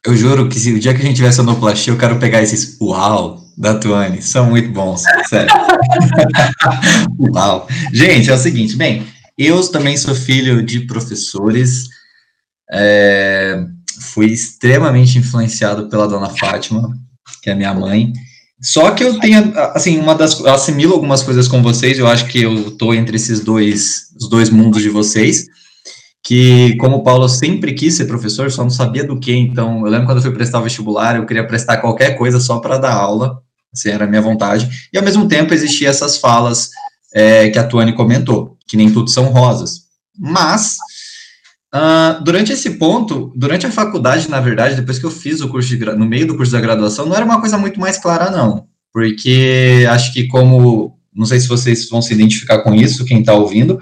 Eu 0.05 0.13
juro 0.13 0.49
que 0.49 0.59
se 0.59 0.73
o 0.73 0.79
dia 0.79 0.93
que 0.93 1.01
a 1.01 1.05
gente 1.05 1.15
tiver 1.15 1.31
sonoplastia, 1.31 1.93
eu 1.93 1.97
quero 1.97 2.19
pegar 2.19 2.41
esses 2.41 2.77
uau 2.81 3.39
da 3.57 3.79
Tuane. 3.79 4.21
São 4.21 4.49
muito 4.49 4.69
bons, 4.71 5.03
sério. 5.29 5.53
uau. 7.33 7.65
Gente, 7.93 8.29
é 8.29 8.33
o 8.33 8.37
seguinte, 8.37 8.75
bem, 8.75 9.07
eu 9.37 9.65
também 9.71 9.95
sou 9.95 10.13
filho 10.13 10.61
de 10.61 10.81
professores. 10.81 11.85
É, 12.69 13.65
fui 14.11 14.25
extremamente 14.25 15.17
influenciado 15.17 15.87
pela 15.87 16.09
dona 16.09 16.29
Fátima, 16.29 16.93
que 17.41 17.49
é 17.49 17.55
minha 17.55 17.73
mãe. 17.73 18.11
Só 18.61 18.91
que 18.91 19.03
eu 19.03 19.19
tenho, 19.19 19.53
assim, 19.73 19.99
uma 19.99 20.15
das. 20.15 20.39
Eu 20.39 20.53
assimilo 20.53 20.93
algumas 20.93 21.21
coisas 21.21 21.47
com 21.47 21.61
vocês, 21.61 21.99
eu 21.99 22.07
acho 22.07 22.27
que 22.27 22.41
eu 22.41 22.69
estou 22.69 22.93
entre 22.93 23.17
esses 23.17 23.41
dois, 23.41 24.07
os 24.19 24.29
dois 24.29 24.49
mundos 24.49 24.81
de 24.81 24.89
vocês 24.89 25.45
que, 26.25 26.75
como 26.77 26.97
o 26.97 27.03
Paulo 27.03 27.29
sempre 27.29 27.73
quis 27.73 27.93
ser 27.93 28.05
professor, 28.05 28.51
só 28.51 28.63
não 28.63 28.69
sabia 28.71 29.03
do 29.03 29.19
que, 29.19 29.31
então, 29.31 29.85
eu 29.85 29.91
lembro 29.91 30.07
quando 30.07 30.17
eu 30.17 30.23
fui 30.23 30.31
prestar 30.31 30.59
vestibular, 30.59 31.15
eu 31.15 31.25
queria 31.25 31.45
prestar 31.45 31.77
qualquer 31.77 32.17
coisa 32.17 32.39
só 32.39 32.57
para 32.57 32.79
dar 32.79 32.93
aula, 32.93 33.43
Assim, 33.75 33.89
era 33.89 34.05
a 34.05 34.07
minha 34.07 34.21
vontade. 34.21 34.69
E, 34.91 34.97
ao 34.97 35.03
mesmo 35.03 35.27
tempo, 35.27 35.53
existiam 35.53 35.89
essas 35.89 36.17
falas 36.17 36.69
é, 37.13 37.49
que 37.49 37.59
a 37.59 37.63
Tuane 37.67 37.93
comentou, 37.93 38.57
que 38.65 38.77
nem 38.77 38.91
tudo 38.91 39.09
são 39.09 39.25
rosas. 39.25 39.81
Mas, 40.17 40.77
uh, 41.75 42.23
durante 42.23 42.53
esse 42.53 42.71
ponto, 42.71 43.33
durante 43.35 43.65
a 43.65 43.71
faculdade, 43.71 44.29
na 44.29 44.39
verdade, 44.39 44.75
depois 44.75 44.97
que 44.97 45.05
eu 45.05 45.11
fiz 45.11 45.41
o 45.41 45.49
curso 45.49 45.75
de, 45.75 45.85
no 45.85 46.05
meio 46.05 46.25
do 46.25 46.37
curso 46.37 46.53
da 46.53 46.61
graduação, 46.61 47.05
não 47.05 47.15
era 47.15 47.25
uma 47.25 47.39
coisa 47.39 47.57
muito 47.57 47.79
mais 47.79 47.97
clara, 47.97 48.31
não. 48.31 48.67
Porque 48.93 49.85
acho 49.89 50.13
que 50.13 50.27
como, 50.27 50.97
não 51.13 51.25
sei 51.25 51.39
se 51.39 51.47
vocês 51.47 51.89
vão 51.89 52.01
se 52.01 52.13
identificar 52.13 52.59
com 52.59 52.73
isso, 52.73 53.03
quem 53.03 53.19
está 53.19 53.33
ouvindo, 53.33 53.77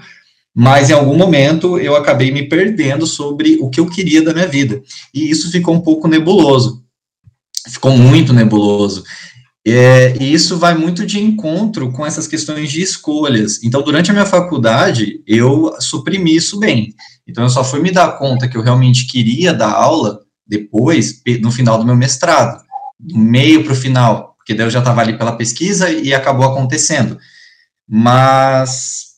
mas 0.54 0.90
em 0.90 0.92
algum 0.92 1.16
momento 1.16 1.78
eu 1.78 1.96
acabei 1.96 2.30
me 2.30 2.48
perdendo 2.48 3.06
sobre 3.06 3.58
o 3.60 3.70
que 3.70 3.80
eu 3.80 3.86
queria 3.86 4.22
da 4.22 4.32
minha 4.32 4.46
vida. 4.46 4.82
E 5.12 5.30
isso 5.30 5.50
ficou 5.50 5.74
um 5.74 5.80
pouco 5.80 6.08
nebuloso. 6.08 6.82
Ficou 7.68 7.96
muito 7.96 8.32
nebuloso. 8.32 9.04
É, 9.66 10.14
e 10.20 10.32
isso 10.32 10.58
vai 10.58 10.74
muito 10.74 11.06
de 11.06 11.18
encontro 11.18 11.90
com 11.90 12.04
essas 12.04 12.26
questões 12.26 12.70
de 12.70 12.82
escolhas. 12.82 13.62
Então, 13.62 13.82
durante 13.82 14.10
a 14.10 14.12
minha 14.12 14.26
faculdade, 14.26 15.22
eu 15.26 15.74
suprimi 15.80 16.36
isso 16.36 16.58
bem. 16.58 16.94
Então, 17.26 17.44
eu 17.44 17.50
só 17.50 17.64
fui 17.64 17.80
me 17.80 17.90
dar 17.90 18.18
conta 18.18 18.46
que 18.46 18.56
eu 18.56 18.62
realmente 18.62 19.06
queria 19.06 19.54
dar 19.54 19.72
aula 19.72 20.20
depois, 20.46 21.22
no 21.40 21.50
final 21.50 21.78
do 21.78 21.86
meu 21.86 21.96
mestrado, 21.96 22.62
do 23.00 23.18
meio 23.18 23.64
para 23.64 23.72
o 23.72 23.76
final, 23.76 24.34
porque 24.36 24.52
daí 24.52 24.66
eu 24.66 24.70
já 24.70 24.80
estava 24.80 25.00
ali 25.00 25.16
pela 25.16 25.36
pesquisa 25.36 25.88
e 25.90 26.12
acabou 26.12 26.44
acontecendo. 26.44 27.18
Mas 27.88 29.14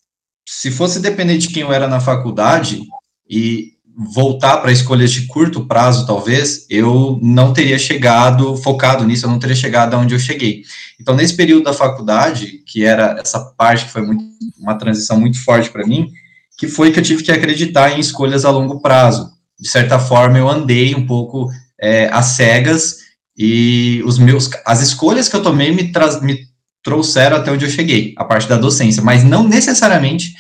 se 0.47 0.71
fosse 0.71 1.01
depender 1.01 1.39
de 1.39 1.49
quem 1.49 1.63
eu 1.63 1.73
era 1.73 1.89
na 1.89 1.99
faculdade 1.99 2.83
e 3.29 3.76
voltar 3.97 4.59
para 4.59 4.71
escolhas 4.71 5.11
de 5.11 5.27
curto 5.27 5.65
prazo, 5.65 6.07
talvez, 6.07 6.67
eu 6.69 7.19
não 7.23 7.55
teria 7.55 7.79
chegado, 7.79 8.55
focado 8.59 9.05
nisso, 9.05 9.25
eu 9.25 9.31
não 9.31 9.39
teria 9.39 9.57
chegado 9.57 9.95
aonde 9.95 10.15
eu 10.15 10.19
cheguei. 10.19 10.65
Então, 11.01 11.17
nesse 11.17 11.35
período 11.35 11.65
da 11.65 11.73
faculdade, 11.73 12.63
que 12.67 12.85
era 12.85 13.17
essa 13.19 13.41
parte 13.41 13.87
que 13.87 13.93
foi 13.93 14.03
muito, 14.03 14.23
uma 14.59 14.75
transição 14.75 15.19
muito 15.19 15.43
forte 15.43 15.71
para 15.71 15.87
mim, 15.87 16.11
que 16.59 16.69
foi 16.69 16.93
que 16.93 16.99
eu 16.99 17.03
tive 17.03 17.23
que 17.23 17.33
acreditar 17.33 17.97
em 17.97 18.01
escolhas 18.01 18.45
a 18.45 18.51
longo 18.51 18.81
prazo. 18.81 19.31
De 19.59 19.69
certa 19.69 19.99
forma, 19.99 20.39
eu 20.39 20.49
andei 20.49 20.95
um 20.95 21.07
pouco 21.07 21.49
é, 21.81 22.11
às 22.13 22.27
cegas 22.27 22.99
e 23.37 24.03
os 24.05 24.19
meus, 24.19 24.51
as 24.67 24.83
escolhas 24.83 25.29
que 25.29 25.37
eu 25.37 25.43
tomei 25.43 25.71
me, 25.71 25.91
me 26.23 26.39
trouxeram 26.83 27.39
até 27.39 27.51
onde 27.51 27.65
eu 27.65 27.71
cheguei, 27.71 28.15
a 28.17 28.25
parte 28.25 28.47
da 28.47 28.57
docência, 28.57 29.03
mas 29.03 29.25
não 29.25 29.47
necessariamente 29.47 30.35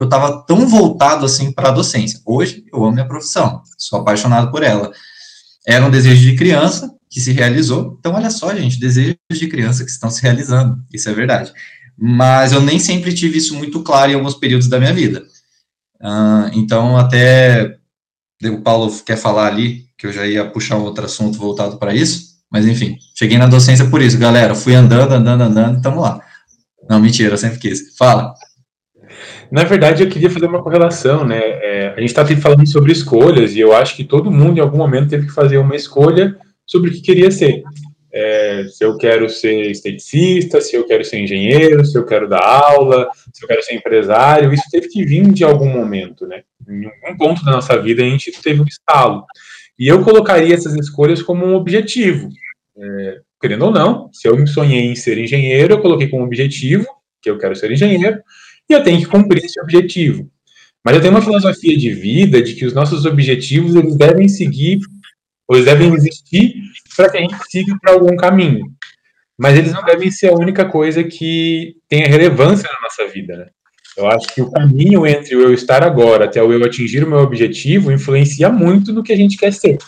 eu 0.00 0.06
estava 0.06 0.42
tão 0.46 0.66
voltado 0.66 1.26
assim 1.26 1.52
para 1.52 1.68
a 1.68 1.72
docência. 1.72 2.20
Hoje 2.24 2.64
eu 2.72 2.82
amo 2.82 2.94
minha 2.94 3.06
profissão, 3.06 3.62
sou 3.76 4.00
apaixonado 4.00 4.50
por 4.50 4.62
ela. 4.62 4.90
Era 5.66 5.84
um 5.84 5.90
desejo 5.90 6.22
de 6.22 6.36
criança 6.36 6.90
que 7.10 7.20
se 7.20 7.32
realizou. 7.32 7.96
Então, 7.98 8.14
olha 8.14 8.30
só, 8.30 8.54
gente, 8.54 8.80
desejos 8.80 9.18
de 9.30 9.46
criança 9.48 9.84
que 9.84 9.90
estão 9.90 10.10
se 10.10 10.22
realizando, 10.22 10.82
isso 10.92 11.08
é 11.08 11.12
verdade. 11.12 11.52
Mas 11.98 12.52
eu 12.52 12.62
nem 12.62 12.78
sempre 12.78 13.12
tive 13.12 13.36
isso 13.36 13.54
muito 13.54 13.82
claro 13.82 14.10
em 14.10 14.14
alguns 14.14 14.34
períodos 14.34 14.68
da 14.68 14.78
minha 14.78 14.94
vida. 14.94 15.22
Uh, 16.00 16.48
então, 16.54 16.96
até 16.96 17.76
o 18.42 18.62
Paulo 18.62 18.90
quer 19.04 19.16
falar 19.16 19.48
ali, 19.48 19.84
que 19.98 20.06
eu 20.06 20.12
já 20.12 20.26
ia 20.26 20.48
puxar 20.48 20.76
outro 20.76 21.04
assunto 21.04 21.38
voltado 21.38 21.76
para 21.76 21.94
isso. 21.94 22.30
Mas 22.50 22.66
enfim, 22.66 22.96
cheguei 23.14 23.36
na 23.36 23.46
docência 23.46 23.84
por 23.90 24.00
isso, 24.00 24.16
galera. 24.16 24.54
Fui 24.54 24.74
andando, 24.74 25.12
andando, 25.12 25.42
andando, 25.42 25.78
e 25.78 25.82
tamo 25.82 26.00
lá. 26.00 26.20
Não, 26.88 26.98
mentira, 26.98 27.34
eu 27.34 27.38
sempre 27.38 27.58
quis. 27.58 27.94
Fala. 27.98 28.34
Na 29.50 29.64
verdade, 29.64 30.02
eu 30.02 30.08
queria 30.08 30.30
fazer 30.30 30.46
uma 30.46 30.62
correlação, 30.62 31.24
né? 31.24 31.40
É, 31.40 31.94
a 31.96 32.00
gente 32.00 32.10
está 32.10 32.24
falando 32.36 32.66
sobre 32.68 32.92
escolhas, 32.92 33.54
e 33.54 33.60
eu 33.60 33.74
acho 33.74 33.96
que 33.96 34.04
todo 34.04 34.30
mundo, 34.30 34.58
em 34.58 34.60
algum 34.60 34.78
momento, 34.78 35.10
teve 35.10 35.26
que 35.26 35.32
fazer 35.32 35.58
uma 35.58 35.74
escolha 35.74 36.36
sobre 36.64 36.90
o 36.90 36.92
que 36.92 37.00
queria 37.00 37.30
ser. 37.30 37.62
É, 38.12 38.64
se 38.68 38.84
eu 38.84 38.96
quero 38.96 39.28
ser 39.28 39.70
esteticista, 39.70 40.60
se 40.60 40.76
eu 40.76 40.84
quero 40.86 41.04
ser 41.04 41.20
engenheiro, 41.20 41.84
se 41.84 41.96
eu 41.96 42.04
quero 42.04 42.28
dar 42.28 42.42
aula, 42.42 43.08
se 43.32 43.44
eu 43.44 43.48
quero 43.48 43.62
ser 43.62 43.74
empresário, 43.74 44.52
isso 44.52 44.64
teve 44.70 44.88
que 44.88 45.04
vir 45.04 45.30
de 45.32 45.44
algum 45.44 45.68
momento, 45.68 46.26
né? 46.26 46.42
Em 46.68 46.86
algum 46.86 47.16
ponto 47.16 47.44
da 47.44 47.52
nossa 47.52 47.80
vida, 47.80 48.02
a 48.02 48.06
gente 48.06 48.32
teve 48.42 48.60
um 48.60 48.66
estalo. 48.66 49.24
E 49.78 49.88
eu 49.88 50.02
colocaria 50.02 50.54
essas 50.54 50.74
escolhas 50.74 51.22
como 51.22 51.44
um 51.44 51.54
objetivo. 51.54 52.28
É, 52.76 53.18
querendo 53.40 53.66
ou 53.66 53.70
não, 53.70 54.10
se 54.12 54.28
eu 54.28 54.36
me 54.36 54.46
sonhei 54.46 54.86
em 54.86 54.94
ser 54.94 55.18
engenheiro, 55.18 55.74
eu 55.74 55.80
coloquei 55.80 56.08
como 56.08 56.24
objetivo 56.24 56.86
que 57.22 57.30
eu 57.30 57.38
quero 57.38 57.54
ser 57.54 57.70
engenheiro, 57.70 58.18
e 58.70 58.72
eu 58.72 58.82
tenho 58.82 59.00
que 59.00 59.06
cumprir 59.06 59.44
esse 59.44 59.60
objetivo. 59.60 60.30
Mas 60.84 60.94
eu 60.94 61.02
tenho 61.02 61.12
uma 61.12 61.22
filosofia 61.22 61.76
de 61.76 61.92
vida 61.92 62.40
de 62.40 62.54
que 62.54 62.64
os 62.64 62.72
nossos 62.72 63.04
objetivos 63.04 63.74
eles 63.74 63.96
devem 63.96 64.28
seguir, 64.28 64.78
ou 65.46 65.56
eles 65.56 65.66
devem 65.66 65.92
existir 65.92 66.54
para 66.96 67.10
que 67.10 67.18
a 67.18 67.20
gente 67.20 67.34
siga 67.50 67.76
para 67.80 67.92
algum 67.92 68.16
caminho. 68.16 68.66
Mas 69.36 69.58
eles 69.58 69.72
não 69.72 69.82
devem 69.84 70.10
ser 70.10 70.28
a 70.28 70.34
única 70.34 70.64
coisa 70.64 71.02
que 71.02 71.76
tenha 71.88 72.06
relevância 72.06 72.68
na 72.72 72.80
nossa 72.80 73.12
vida, 73.12 73.36
né? 73.36 73.46
Eu 73.96 74.06
acho 74.06 74.28
que 74.32 74.40
o 74.40 74.50
caminho 74.50 75.06
entre 75.06 75.34
o 75.34 75.42
eu 75.42 75.52
estar 75.52 75.82
agora 75.82 76.24
até 76.26 76.42
o 76.42 76.52
eu 76.52 76.64
atingir 76.64 77.02
o 77.02 77.08
meu 77.08 77.18
objetivo 77.18 77.90
influencia 77.90 78.48
muito 78.48 78.92
no 78.92 79.02
que 79.02 79.12
a 79.12 79.16
gente 79.16 79.36
quer 79.36 79.52
ser. 79.52 79.78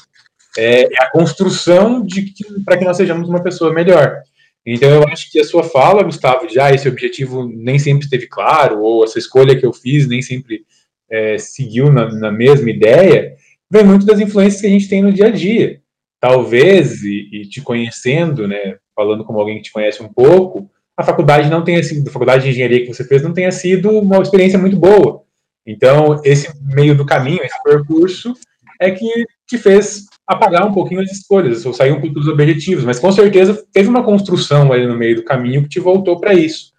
É, 0.58 0.82
é 0.82 1.02
a 1.02 1.10
construção 1.10 2.04
de 2.04 2.32
para 2.64 2.76
que 2.76 2.84
nós 2.84 2.96
sejamos 2.96 3.28
uma 3.28 3.42
pessoa 3.42 3.72
melhor. 3.72 4.20
Então 4.64 4.88
eu 4.88 5.08
acho 5.08 5.30
que 5.30 5.40
a 5.40 5.44
sua 5.44 5.64
fala, 5.64 6.04
Gustavo, 6.04 6.48
já 6.48 6.66
ah, 6.66 6.74
esse 6.74 6.88
objetivo 6.88 7.48
nem 7.48 7.78
sempre 7.78 8.04
esteve 8.04 8.28
claro, 8.28 8.80
ou 8.80 9.04
essa 9.04 9.18
escolha 9.18 9.58
que 9.58 9.66
eu 9.66 9.72
fiz 9.72 10.06
nem 10.06 10.22
sempre 10.22 10.64
é, 11.10 11.36
seguiu 11.36 11.92
na, 11.92 12.10
na, 12.12 12.30
mesma 12.30 12.70
ideia, 12.70 13.34
vem 13.70 13.84
muito 13.84 14.06
das 14.06 14.20
influências 14.20 14.60
que 14.60 14.66
a 14.66 14.70
gente 14.70 14.88
tem 14.88 15.02
no 15.02 15.12
dia 15.12 15.26
a 15.26 15.30
dia. 15.30 15.80
Talvez, 16.20 17.02
e, 17.02 17.28
e 17.32 17.48
te 17.48 17.60
conhecendo, 17.60 18.46
né, 18.46 18.76
falando 18.94 19.24
como 19.24 19.40
alguém 19.40 19.56
que 19.56 19.64
te 19.64 19.72
conhece 19.72 20.02
um 20.02 20.12
pouco, 20.12 20.70
a 20.96 21.02
faculdade 21.02 21.50
não 21.50 21.64
tenha 21.64 21.82
sido, 21.82 22.08
a 22.08 22.12
faculdade 22.12 22.44
de 22.44 22.50
engenharia 22.50 22.80
que 22.80 22.92
você 22.94 23.04
fez 23.04 23.22
não 23.22 23.32
tenha 23.32 23.50
sido 23.50 23.90
uma 23.90 24.22
experiência 24.22 24.58
muito 24.58 24.76
boa. 24.76 25.24
Então, 25.66 26.20
esse 26.24 26.48
meio 26.62 26.96
do 26.96 27.04
caminho, 27.04 27.42
esse 27.42 27.60
percurso, 27.62 28.34
é 28.80 28.90
que 28.90 29.06
te 29.46 29.58
fez 29.58 30.06
apagar 30.26 30.66
um 30.66 30.72
pouquinho 30.72 31.00
as 31.00 31.10
escolhas, 31.10 31.66
ou 31.66 31.72
sair 31.72 31.92
um 31.92 32.00
pouco 32.00 32.14
dos 32.14 32.28
objetivos, 32.28 32.84
mas 32.84 32.98
com 32.98 33.10
certeza 33.12 33.64
teve 33.72 33.88
uma 33.88 34.04
construção 34.04 34.72
ali 34.72 34.86
no 34.86 34.96
meio 34.96 35.16
do 35.16 35.24
caminho 35.24 35.62
que 35.62 35.68
te 35.68 35.80
voltou 35.80 36.18
para 36.18 36.34
isso. 36.34 36.72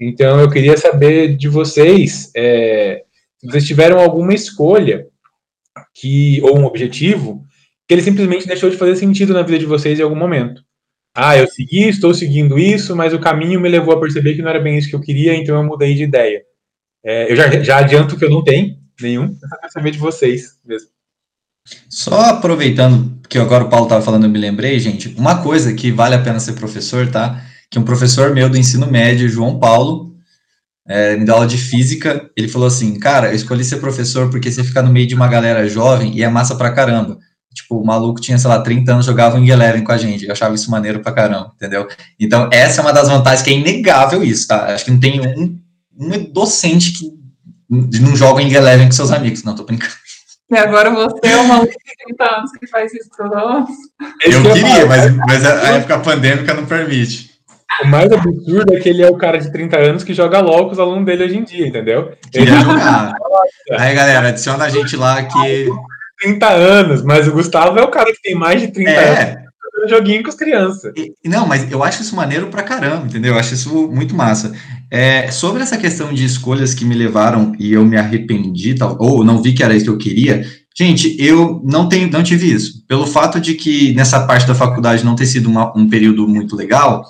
Então, 0.00 0.40
eu 0.40 0.50
queria 0.50 0.76
saber 0.76 1.36
de 1.36 1.48
vocês, 1.48 2.30
é, 2.36 3.02
se 3.38 3.46
vocês 3.46 3.64
tiveram 3.64 3.98
alguma 3.98 4.34
escolha 4.34 5.06
que 5.94 6.40
ou 6.42 6.58
um 6.58 6.64
objetivo 6.64 7.44
que 7.86 7.94
ele 7.94 8.02
simplesmente 8.02 8.46
deixou 8.46 8.68
de 8.68 8.76
fazer 8.76 8.96
sentido 8.96 9.32
na 9.32 9.42
vida 9.42 9.58
de 9.58 9.66
vocês 9.66 9.98
em 9.98 10.02
algum 10.02 10.16
momento 10.16 10.62
ah, 11.20 11.36
eu 11.36 11.48
segui, 11.48 11.88
estou 11.88 12.14
seguindo 12.14 12.56
isso, 12.56 12.94
mas 12.94 13.12
o 13.12 13.18
caminho 13.18 13.60
me 13.60 13.68
levou 13.68 13.92
a 13.92 13.98
perceber 13.98 14.34
que 14.34 14.42
não 14.42 14.50
era 14.50 14.60
bem 14.60 14.78
isso 14.78 14.88
que 14.88 14.94
eu 14.94 15.00
queria, 15.00 15.34
então 15.34 15.56
eu 15.56 15.64
mudei 15.64 15.92
de 15.92 16.04
ideia. 16.04 16.44
É, 17.04 17.30
eu 17.30 17.34
já, 17.34 17.50
já 17.60 17.78
adianto 17.78 18.16
que 18.16 18.24
eu 18.24 18.30
não 18.30 18.44
tenho 18.44 18.76
nenhum, 19.00 19.24
eu 19.24 19.58
quero 19.60 19.72
saber 19.72 19.90
de 19.90 19.98
vocês 19.98 20.60
mesmo. 20.64 20.90
Só 21.88 22.20
aproveitando 22.22 23.18
que 23.28 23.38
agora 23.38 23.64
o 23.64 23.68
Paulo 23.68 23.86
estava 23.86 24.04
falando, 24.04 24.24
eu 24.24 24.30
me 24.30 24.38
lembrei, 24.38 24.78
gente, 24.80 25.14
uma 25.16 25.42
coisa 25.42 25.72
que 25.74 25.90
vale 25.90 26.14
a 26.14 26.22
pena 26.22 26.40
ser 26.40 26.52
professor, 26.52 27.08
tá? 27.10 27.42
Que 27.70 27.78
um 27.78 27.82
professor 27.82 28.34
meu 28.34 28.48
do 28.48 28.56
ensino 28.56 28.86
médio, 28.86 29.28
João 29.28 29.58
Paulo, 29.58 30.14
é, 30.88 31.16
me 31.16 31.24
dá 31.26 31.34
aula 31.34 31.46
de 31.46 31.58
física, 31.58 32.30
ele 32.34 32.48
falou 32.48 32.66
assim, 32.66 32.98
cara, 32.98 33.28
eu 33.28 33.34
escolhi 33.34 33.62
ser 33.62 33.76
professor 33.76 34.30
porque 34.30 34.50
você 34.50 34.64
fica 34.64 34.82
no 34.82 34.90
meio 34.90 35.06
de 35.06 35.14
uma 35.14 35.28
galera 35.28 35.68
jovem 35.68 36.16
e 36.16 36.22
é 36.22 36.28
massa 36.28 36.54
pra 36.54 36.72
caramba. 36.72 37.18
Tipo, 37.52 37.80
o 37.80 37.84
maluco 37.84 38.20
tinha, 38.20 38.38
sei 38.38 38.48
lá, 38.48 38.60
30 38.60 38.92
anos, 38.92 39.06
jogava 39.06 39.38
em 39.38 39.48
Eleven 39.48 39.82
com 39.82 39.92
a 39.92 39.98
gente. 39.98 40.24
Eu 40.24 40.32
achava 40.32 40.54
isso 40.54 40.70
maneiro 40.70 41.00
pra 41.00 41.12
caramba, 41.12 41.52
entendeu? 41.56 41.86
Então, 42.18 42.48
essa 42.52 42.80
é 42.80 42.82
uma 42.82 42.92
das 42.92 43.08
vantagens 43.08 43.42
que 43.42 43.50
é 43.50 43.54
inegável 43.54 44.22
isso, 44.22 44.46
tá? 44.46 44.74
Acho 44.74 44.84
que 44.84 44.90
não 44.90 45.00
tem 45.00 45.20
um, 45.20 45.58
um 45.98 46.32
docente 46.32 46.92
que 46.92 47.10
não 47.68 48.16
joga 48.16 48.42
em 48.42 48.52
Eleven 48.52 48.86
com 48.86 48.92
seus 48.92 49.10
amigos. 49.10 49.42
Não, 49.42 49.54
tô 49.54 49.64
brincando. 49.64 49.92
E 50.50 50.56
agora 50.56 50.90
você 50.90 51.26
é 51.26 51.36
o 51.36 51.46
maluco 51.46 51.72
de 51.72 52.06
30 52.06 52.36
anos 52.36 52.52
que 52.52 52.66
faz 52.66 52.92
isso 52.94 53.10
toda 53.16 53.44
hora. 53.44 53.66
Eu 54.22 54.42
queria, 54.42 54.86
mas, 54.86 55.14
mas 55.16 55.44
a 55.44 55.76
época 55.76 55.98
pandêmica 55.98 56.54
não 56.54 56.64
permite. 56.64 57.38
O 57.82 57.86
mais 57.86 58.10
absurdo 58.10 58.74
é 58.74 58.80
que 58.80 58.88
ele 58.88 59.02
é 59.02 59.08
o 59.08 59.16
cara 59.16 59.38
de 59.38 59.52
30 59.52 59.78
anos 59.78 60.04
que 60.04 60.14
joga 60.14 60.40
LOL 60.40 60.66
com 60.66 60.72
os 60.72 60.78
alunos 60.78 61.04
dele 61.04 61.24
hoje 61.24 61.36
em 61.36 61.44
dia, 61.44 61.66
entendeu? 61.66 62.12
Ele 62.32 62.46
jogar. 62.46 63.12
Aí, 63.72 63.94
galera, 63.94 64.28
adiciona 64.28 64.64
a 64.64 64.68
gente 64.70 64.96
lá 64.96 65.22
que 65.22 65.68
30 66.20 66.48
anos, 66.48 67.02
mas 67.02 67.28
o 67.28 67.32
Gustavo 67.32 67.78
é 67.78 67.82
o 67.82 67.90
cara 67.90 68.10
que 68.10 68.22
tem 68.22 68.34
mais 68.34 68.60
de 68.60 68.68
30 68.68 68.90
é. 68.90 69.32
anos 69.32 69.48
joguinho 69.86 70.22
com 70.22 70.28
as 70.28 70.34
crianças. 70.34 70.92
Não, 71.24 71.46
mas 71.46 71.70
eu 71.70 71.82
acho 71.82 72.02
isso 72.02 72.16
maneiro 72.16 72.48
pra 72.48 72.62
caramba, 72.62 73.06
entendeu? 73.06 73.34
Eu 73.34 73.38
acho 73.38 73.54
isso 73.54 73.88
muito 73.88 74.14
massa. 74.14 74.52
É, 74.90 75.30
sobre 75.30 75.62
essa 75.62 75.76
questão 75.76 76.14
de 76.14 76.24
escolhas 76.24 76.72
que 76.72 76.84
me 76.84 76.94
levaram 76.94 77.52
e 77.58 77.72
eu 77.72 77.84
me 77.84 77.96
arrependi, 77.96 78.74
tal, 78.74 78.96
ou 78.98 79.22
não 79.22 79.42
vi 79.42 79.52
que 79.52 79.62
era 79.62 79.74
isso 79.74 79.84
que 79.84 79.90
eu 79.90 79.98
queria, 79.98 80.46
gente, 80.76 81.14
eu 81.18 81.60
não 81.64 81.88
tenho, 81.88 82.10
não 82.10 82.22
tive 82.22 82.50
isso. 82.50 82.84
Pelo 82.86 83.06
fato 83.06 83.38
de 83.38 83.54
que 83.54 83.92
nessa 83.94 84.26
parte 84.26 84.46
da 84.46 84.54
faculdade 84.54 85.04
não 85.04 85.14
ter 85.14 85.26
sido 85.26 85.48
uma, 85.48 85.76
um 85.76 85.88
período 85.88 86.26
muito 86.26 86.56
legal, 86.56 87.04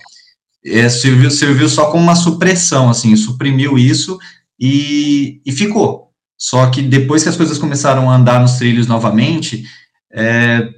é, 0.64 0.88
serviu, 0.88 1.30
serviu 1.30 1.68
só 1.68 1.90
como 1.90 2.02
uma 2.02 2.16
supressão, 2.16 2.90
assim, 2.90 3.14
suprimiu 3.14 3.78
isso 3.78 4.18
e, 4.58 5.40
e 5.46 5.52
ficou. 5.52 6.08
Só 6.36 6.66
que 6.70 6.82
depois 6.82 7.22
que 7.22 7.28
as 7.28 7.36
coisas 7.36 7.58
começaram 7.58 8.10
a 8.10 8.16
andar 8.16 8.40
nos 8.40 8.54
trilhos 8.54 8.86
novamente, 8.86 9.64
é, 10.12 10.68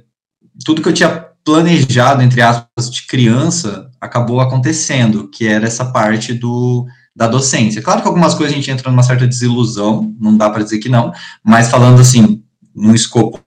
tudo 0.63 0.81
que 0.81 0.89
eu 0.89 0.93
tinha 0.93 1.30
planejado, 1.43 2.21
entre 2.21 2.41
aspas, 2.41 2.89
de 2.89 3.05
criança, 3.07 3.89
acabou 3.99 4.39
acontecendo, 4.39 5.27
que 5.29 5.47
era 5.47 5.65
essa 5.65 5.85
parte 5.85 6.33
do, 6.33 6.85
da 7.15 7.27
docência. 7.27 7.81
Claro 7.81 8.01
que 8.01 8.07
algumas 8.07 8.33
coisas 8.33 8.53
a 8.53 8.55
gente 8.55 8.71
entra 8.71 8.89
numa 8.89 9.03
certa 9.03 9.27
desilusão, 9.27 10.15
não 10.19 10.35
dá 10.35 10.49
para 10.49 10.63
dizer 10.63 10.79
que 10.79 10.89
não, 10.89 11.11
mas 11.43 11.69
falando 11.69 11.99
assim, 11.99 12.43
num 12.75 12.95
escopo 12.95 13.41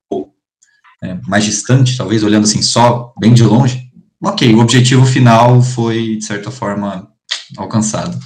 é, 1.02 1.18
mais 1.26 1.44
distante, 1.44 1.96
talvez, 1.96 2.22
olhando 2.22 2.44
assim 2.44 2.62
só, 2.62 3.12
bem 3.18 3.32
de 3.32 3.42
longe, 3.42 3.90
ok, 4.22 4.54
o 4.54 4.60
objetivo 4.60 5.04
final 5.04 5.62
foi, 5.62 6.16
de 6.16 6.24
certa 6.24 6.50
forma, 6.50 7.08
alcançado. 7.56 8.18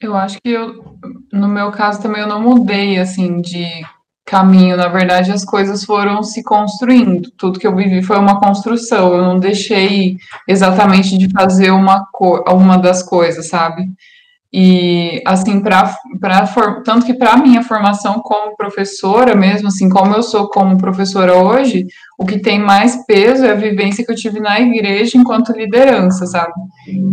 Eu 0.00 0.16
acho 0.16 0.38
que 0.42 0.50
eu, 0.50 0.98
no 1.32 1.46
meu 1.46 1.70
caso 1.70 2.02
também 2.02 2.22
eu 2.22 2.26
não 2.26 2.42
mudei, 2.42 2.98
assim, 2.98 3.40
de 3.40 3.84
caminho. 4.24 4.76
Na 4.76 4.88
verdade, 4.88 5.32
as 5.32 5.44
coisas 5.44 5.84
foram 5.84 6.22
se 6.22 6.42
construindo. 6.42 7.30
Tudo 7.36 7.58
que 7.58 7.66
eu 7.66 7.74
vivi 7.74 8.02
foi 8.02 8.18
uma 8.18 8.40
construção. 8.40 9.14
Eu 9.14 9.22
não 9.22 9.38
deixei 9.38 10.16
exatamente 10.48 11.18
de 11.18 11.30
fazer 11.30 11.70
uma, 11.70 12.06
uma 12.48 12.76
das 12.78 13.02
coisas, 13.02 13.48
sabe? 13.48 13.88
E, 14.54 15.22
assim, 15.26 15.62
para 15.62 15.96
tanto 16.84 17.06
que 17.06 17.14
para 17.14 17.38
minha 17.38 17.62
formação 17.62 18.20
como 18.20 18.54
professora 18.54 19.34
mesmo, 19.34 19.68
assim, 19.68 19.88
como 19.88 20.14
eu 20.14 20.22
sou 20.22 20.50
como 20.50 20.76
professora 20.76 21.34
hoje, 21.34 21.86
o 22.18 22.26
que 22.26 22.38
tem 22.38 22.58
mais 22.58 23.06
peso 23.06 23.46
é 23.46 23.52
a 23.52 23.54
vivência 23.54 24.04
que 24.04 24.12
eu 24.12 24.16
tive 24.16 24.40
na 24.40 24.60
igreja 24.60 25.16
enquanto 25.16 25.56
liderança, 25.56 26.26
sabe? 26.26 26.52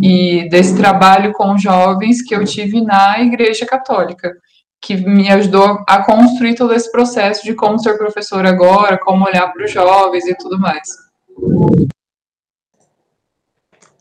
E 0.01 0.49
desse 0.49 0.75
trabalho 0.75 1.31
com 1.31 1.57
jovens 1.57 2.21
que 2.21 2.35
eu 2.35 2.43
tive 2.43 2.81
na 2.81 3.21
igreja 3.21 3.65
católica, 3.65 4.33
que 4.81 4.95
me 4.95 5.29
ajudou 5.29 5.83
a 5.88 6.03
construir 6.03 6.55
todo 6.55 6.74
esse 6.74 6.91
processo 6.91 7.43
de 7.43 7.53
como 7.53 7.79
ser 7.79 7.98
professora 7.98 8.50
agora, 8.50 8.98
como 8.98 9.25
olhar 9.25 9.51
para 9.51 9.65
os 9.65 9.71
jovens 9.71 10.25
e 10.25 10.36
tudo 10.36 10.59
mais. 10.59 10.88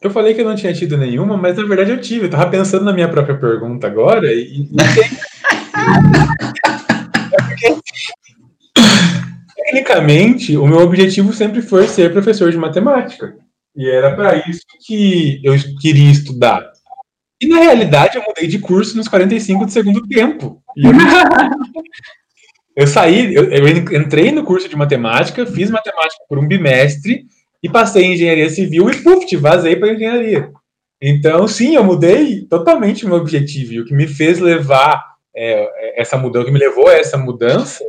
Eu 0.00 0.10
falei 0.10 0.32
que 0.32 0.40
eu 0.40 0.44
não 0.44 0.54
tinha 0.54 0.72
tido 0.72 0.96
nenhuma, 0.96 1.36
mas 1.36 1.56
na 1.56 1.64
verdade 1.64 1.90
eu 1.90 2.00
tive. 2.00 2.26
Eu 2.26 2.30
tava 2.30 2.48
pensando 2.48 2.84
na 2.84 2.92
minha 2.92 3.08
própria 3.08 3.36
pergunta 3.36 3.88
agora 3.88 4.32
e. 4.32 4.62
e 4.62 4.68
Tecnicamente, 9.56 10.56
o 10.56 10.66
meu 10.66 10.78
objetivo 10.78 11.32
sempre 11.32 11.60
foi 11.60 11.86
ser 11.88 12.12
professor 12.12 12.50
de 12.50 12.56
matemática. 12.56 13.36
E 13.76 13.88
era 13.88 14.14
para 14.16 14.48
isso 14.48 14.62
que 14.86 15.40
eu 15.44 15.54
queria 15.80 16.10
estudar. 16.10 16.72
E 17.40 17.46
na 17.46 17.58
realidade 17.58 18.16
eu 18.16 18.22
mudei 18.22 18.46
de 18.46 18.58
curso 18.58 18.96
nos 18.96 19.08
45 19.08 19.66
do 19.66 19.70
segundo 19.70 20.06
tempo. 20.08 20.62
Eu, 20.76 20.90
eu, 22.76 22.86
saí, 22.86 23.34
eu, 23.34 23.44
eu 23.50 23.68
entrei 23.68 24.32
no 24.32 24.44
curso 24.44 24.68
de 24.68 24.76
matemática, 24.76 25.46
fiz 25.46 25.70
matemática 25.70 26.24
por 26.28 26.38
um 26.38 26.48
bimestre 26.48 27.26
e 27.62 27.68
passei 27.68 28.04
em 28.04 28.14
engenharia 28.14 28.50
civil 28.50 28.90
e 28.90 28.96
puf, 28.96 29.36
vazei 29.36 29.76
para 29.76 29.92
engenharia. 29.92 30.50
Então, 31.00 31.46
sim, 31.46 31.76
eu 31.76 31.84
mudei 31.84 32.42
totalmente 32.42 33.04
o 33.04 33.08
meu 33.08 33.18
objetivo. 33.18 33.72
E 33.72 33.80
o 33.80 33.84
que 33.84 33.94
me 33.94 34.08
fez 34.08 34.40
levar 34.40 35.04
é, 35.34 36.00
essa 36.00 36.16
mudança, 36.16 36.42
o 36.42 36.46
que 36.46 36.52
me 36.52 36.58
levou 36.58 36.88
a 36.88 36.94
essa 36.94 37.16
mudança 37.16 37.84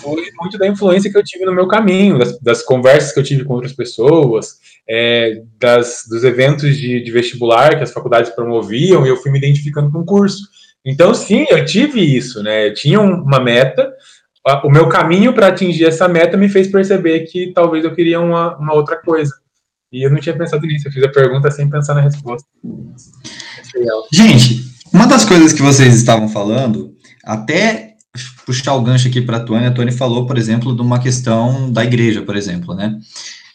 foi 0.00 0.30
muito 0.40 0.56
da 0.56 0.66
influência 0.66 1.10
que 1.10 1.18
eu 1.18 1.24
tive 1.24 1.44
no 1.44 1.54
meu 1.54 1.66
caminho, 1.66 2.18
das, 2.18 2.38
das 2.38 2.62
conversas 2.62 3.12
que 3.12 3.18
eu 3.18 3.24
tive 3.24 3.44
com 3.44 3.54
outras 3.54 3.72
pessoas, 3.72 4.58
é, 4.88 5.42
das, 5.58 6.04
dos 6.08 6.24
eventos 6.24 6.76
de, 6.76 7.02
de, 7.02 7.10
vestibular 7.10 7.76
que 7.76 7.82
as 7.82 7.92
faculdades 7.92 8.30
promoviam, 8.30 9.04
e 9.04 9.08
eu 9.08 9.16
fui 9.16 9.30
me 9.30 9.38
identificando 9.38 9.90
com 9.90 9.98
o 9.98 10.04
curso. 10.04 10.38
Então, 10.84 11.12
sim, 11.12 11.44
eu 11.50 11.64
tive 11.64 12.00
isso, 12.00 12.42
né? 12.42 12.68
Eu 12.68 12.74
tinha 12.74 13.00
uma 13.00 13.38
meta, 13.38 13.92
o 14.64 14.70
meu 14.70 14.88
caminho 14.88 15.34
para 15.34 15.48
atingir 15.48 15.84
essa 15.84 16.08
meta 16.08 16.36
me 16.36 16.48
fez 16.48 16.68
perceber 16.68 17.20
que 17.20 17.52
talvez 17.52 17.84
eu 17.84 17.94
queria 17.94 18.18
uma, 18.18 18.56
uma, 18.56 18.72
outra 18.72 18.96
coisa. 18.96 19.34
E 19.92 20.06
eu 20.06 20.10
não 20.10 20.20
tinha 20.20 20.36
pensado 20.36 20.66
nisso, 20.66 20.88
eu 20.88 20.92
fiz 20.92 21.02
a 21.04 21.08
pergunta 21.08 21.50
sem 21.50 21.68
pensar 21.68 21.94
na 21.94 22.00
resposta. 22.00 22.48
Gente, 24.10 24.64
uma 24.92 25.06
das 25.06 25.24
coisas 25.24 25.52
que 25.52 25.60
vocês 25.60 25.94
estavam 25.94 26.28
falando, 26.28 26.94
até 27.24 27.94
puxar 28.46 28.74
o 28.74 28.82
gancho 28.82 29.08
aqui 29.08 29.20
para 29.20 29.36
a 29.36 29.40
Tônia, 29.40 29.68
a 29.68 29.72
Tônia 29.72 29.92
falou, 29.92 30.26
por 30.26 30.38
exemplo, 30.38 30.74
de 30.74 30.80
uma 30.80 30.98
questão 30.98 31.70
da 31.70 31.84
igreja, 31.84 32.22
por 32.22 32.36
exemplo, 32.36 32.74
né? 32.74 32.98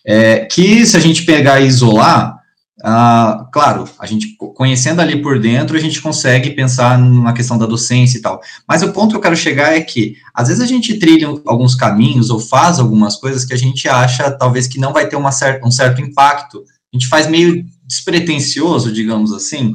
É, 0.06 0.46
que 0.46 0.86
se 0.86 0.98
a 0.98 1.00
gente 1.00 1.24
pegar 1.24 1.62
e 1.62 1.68
isolar, 1.68 2.44
ah, 2.86 3.48
claro, 3.54 3.88
a 3.98 4.06
gente 4.06 4.36
conhecendo 4.38 5.00
ali 5.00 5.22
por 5.22 5.40
dentro, 5.40 5.78
a 5.78 5.80
gente 5.80 6.02
consegue 6.02 6.52
pensar 6.52 7.00
na 7.00 7.32
questão 7.32 7.58
da 7.58 7.66
docência 7.66 8.18
e 8.18 8.22
tal. 8.22 8.42
Mas 8.68 8.84
o 8.84 8.92
ponto 8.92 9.12
que 9.12 9.16
eu 9.16 9.22
quero 9.22 9.38
chegar 9.38 9.74
é 9.74 9.80
que, 9.80 10.18
às 10.34 10.50
vezes, 10.50 10.62
a 10.62 10.68
gente 10.68 11.00
trilha 11.00 11.28
alguns 11.46 11.76
caminhos 11.76 12.30
ou 12.30 12.40
faz 12.40 12.80
algumas 12.80 13.16
coisas 13.16 13.46
que 13.46 13.54
a 13.54 13.58
gente 13.58 13.88
acha, 13.88 14.30
talvez, 14.32 14.68
que 14.68 14.80
não 14.80 14.92
vai 14.92 15.08
ter 15.08 15.16
uma 15.16 15.30
um 15.64 15.72
certo 15.72 16.02
impacto. 16.02 16.66
A 16.94 16.98
gente 16.98 17.08
faz 17.08 17.28
meio 17.28 17.66
despretensioso, 17.86 18.92
digamos 18.92 19.32
assim, 19.32 19.74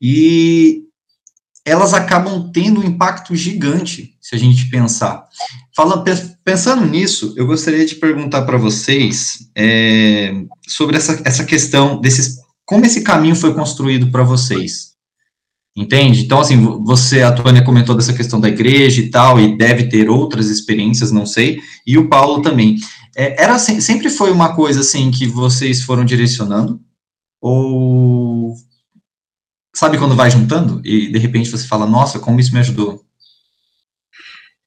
e 0.00 0.82
elas 1.64 1.94
acabam 1.94 2.50
tendo 2.52 2.80
um 2.80 2.84
impacto 2.84 3.34
gigante, 3.34 4.16
se 4.20 4.34
a 4.34 4.38
gente 4.38 4.68
pensar. 4.68 5.26
Fala, 5.74 6.04
pensando 6.44 6.84
nisso, 6.84 7.32
eu 7.36 7.46
gostaria 7.46 7.86
de 7.86 7.94
perguntar 7.94 8.42
para 8.42 8.58
vocês 8.58 9.48
é, 9.56 10.32
sobre 10.66 10.96
essa, 10.96 11.20
essa 11.24 11.44
questão 11.44 12.00
desses, 12.00 12.36
como 12.64 12.84
esse 12.84 13.02
caminho 13.02 13.34
foi 13.34 13.54
construído 13.54 14.10
para 14.10 14.22
vocês. 14.22 14.92
Entende? 15.76 16.20
Então, 16.20 16.38
assim, 16.38 16.56
você, 16.84 17.22
a 17.22 17.32
Tônia 17.32 17.64
comentou 17.64 17.96
dessa 17.96 18.12
questão 18.12 18.40
da 18.40 18.48
igreja 18.48 19.00
e 19.00 19.10
tal, 19.10 19.40
e 19.40 19.56
deve 19.56 19.88
ter 19.88 20.08
outras 20.08 20.48
experiências, 20.48 21.10
não 21.10 21.26
sei, 21.26 21.60
e 21.84 21.98
o 21.98 22.08
Paulo 22.08 22.42
também. 22.42 22.76
É, 23.16 23.42
era 23.42 23.58
sempre 23.58 24.08
foi 24.08 24.30
uma 24.30 24.54
coisa 24.54 24.80
assim 24.80 25.10
que 25.10 25.26
vocês 25.26 25.82
foram 25.82 26.04
direcionando? 26.04 26.80
Ou 27.40 28.54
sabe 29.74 29.98
quando 29.98 30.14
vai 30.14 30.30
juntando 30.30 30.80
e 30.84 31.10
de 31.10 31.18
repente 31.18 31.50
você 31.50 31.66
fala, 31.66 31.86
nossa, 31.86 32.20
como 32.20 32.38
isso 32.38 32.52
me 32.52 32.60
ajudou? 32.60 33.04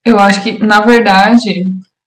Eu 0.07 0.17
acho 0.17 0.41
que, 0.41 0.63
na 0.63 0.79
verdade, 0.79 1.65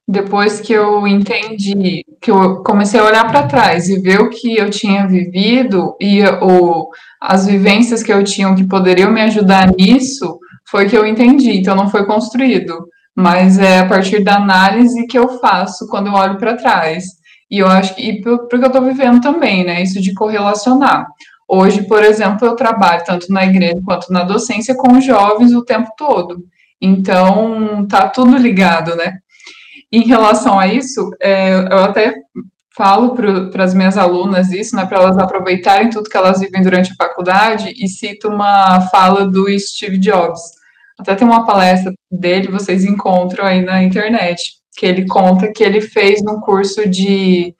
depois 0.08 0.58
que 0.58 0.72
eu 0.72 1.06
entendi, 1.06 2.02
que 2.18 2.30
eu 2.30 2.62
comecei 2.62 2.98
a 2.98 3.04
olhar 3.04 3.28
para 3.30 3.46
trás 3.46 3.90
e 3.90 4.00
ver 4.00 4.22
o 4.22 4.30
que 4.30 4.56
eu 4.56 4.70
tinha 4.70 5.06
vivido 5.06 5.94
e 6.00 6.24
o, 6.24 6.88
as 7.20 7.46
vivências 7.46 8.02
que 8.02 8.10
eu 8.10 8.24
tinha 8.24 8.54
que 8.54 8.64
poderiam 8.64 9.12
me 9.12 9.20
ajudar 9.20 9.70
nisso, 9.76 10.38
foi 10.70 10.88
que 10.88 10.96
eu 10.96 11.04
entendi. 11.04 11.50
Então, 11.58 11.76
não 11.76 11.90
foi 11.90 12.06
construído, 12.06 12.88
mas 13.14 13.58
é 13.58 13.80
a 13.80 13.86
partir 13.86 14.24
da 14.24 14.36
análise 14.36 15.06
que 15.06 15.18
eu 15.18 15.38
faço 15.38 15.86
quando 15.88 16.06
eu 16.06 16.14
olho 16.14 16.38
para 16.38 16.56
trás. 16.56 17.04
E 17.50 17.58
eu 17.58 17.66
acho 17.66 17.94
que, 17.94 18.02
e 18.02 18.22
porque 18.22 18.56
eu 18.56 18.66
estou 18.66 18.82
vivendo 18.82 19.20
também, 19.20 19.62
né? 19.62 19.82
Isso 19.82 20.00
de 20.00 20.14
correlacionar. 20.14 21.06
Hoje, 21.46 21.82
por 21.82 22.02
exemplo, 22.02 22.48
eu 22.48 22.56
trabalho 22.56 23.04
tanto 23.04 23.30
na 23.30 23.44
igreja 23.44 23.82
quanto 23.84 24.10
na 24.10 24.24
docência 24.24 24.74
com 24.74 25.02
jovens 25.02 25.52
o 25.52 25.62
tempo 25.62 25.90
todo. 25.98 26.46
Então, 26.80 27.86
tá 27.86 28.08
tudo 28.08 28.36
ligado, 28.36 28.96
né? 28.96 29.18
Em 29.92 30.06
relação 30.06 30.58
a 30.58 30.66
isso, 30.66 31.10
é, 31.20 31.54
eu 31.54 31.78
até 31.78 32.14
falo 32.76 33.14
para 33.50 33.64
as 33.64 33.74
minhas 33.74 33.98
alunas 33.98 34.50
isso, 34.52 34.74
né, 34.74 34.86
para 34.86 34.98
elas 34.98 35.18
aproveitarem 35.18 35.90
tudo 35.90 36.08
que 36.08 36.16
elas 36.16 36.40
vivem 36.40 36.62
durante 36.62 36.92
a 36.92 36.94
faculdade, 36.94 37.74
e 37.76 37.88
cito 37.88 38.28
uma 38.28 38.80
fala 38.88 39.26
do 39.26 39.46
Steve 39.58 39.98
Jobs. 39.98 40.40
Até 40.98 41.14
tem 41.14 41.26
uma 41.26 41.44
palestra 41.44 41.92
dele, 42.10 42.48
vocês 42.48 42.84
encontram 42.84 43.44
aí 43.44 43.62
na 43.62 43.82
internet, 43.82 44.54
que 44.76 44.86
ele 44.86 45.06
conta 45.06 45.52
que 45.52 45.64
ele 45.64 45.80
fez 45.80 46.20
um 46.22 46.40
curso 46.40 46.88
de 46.88 47.54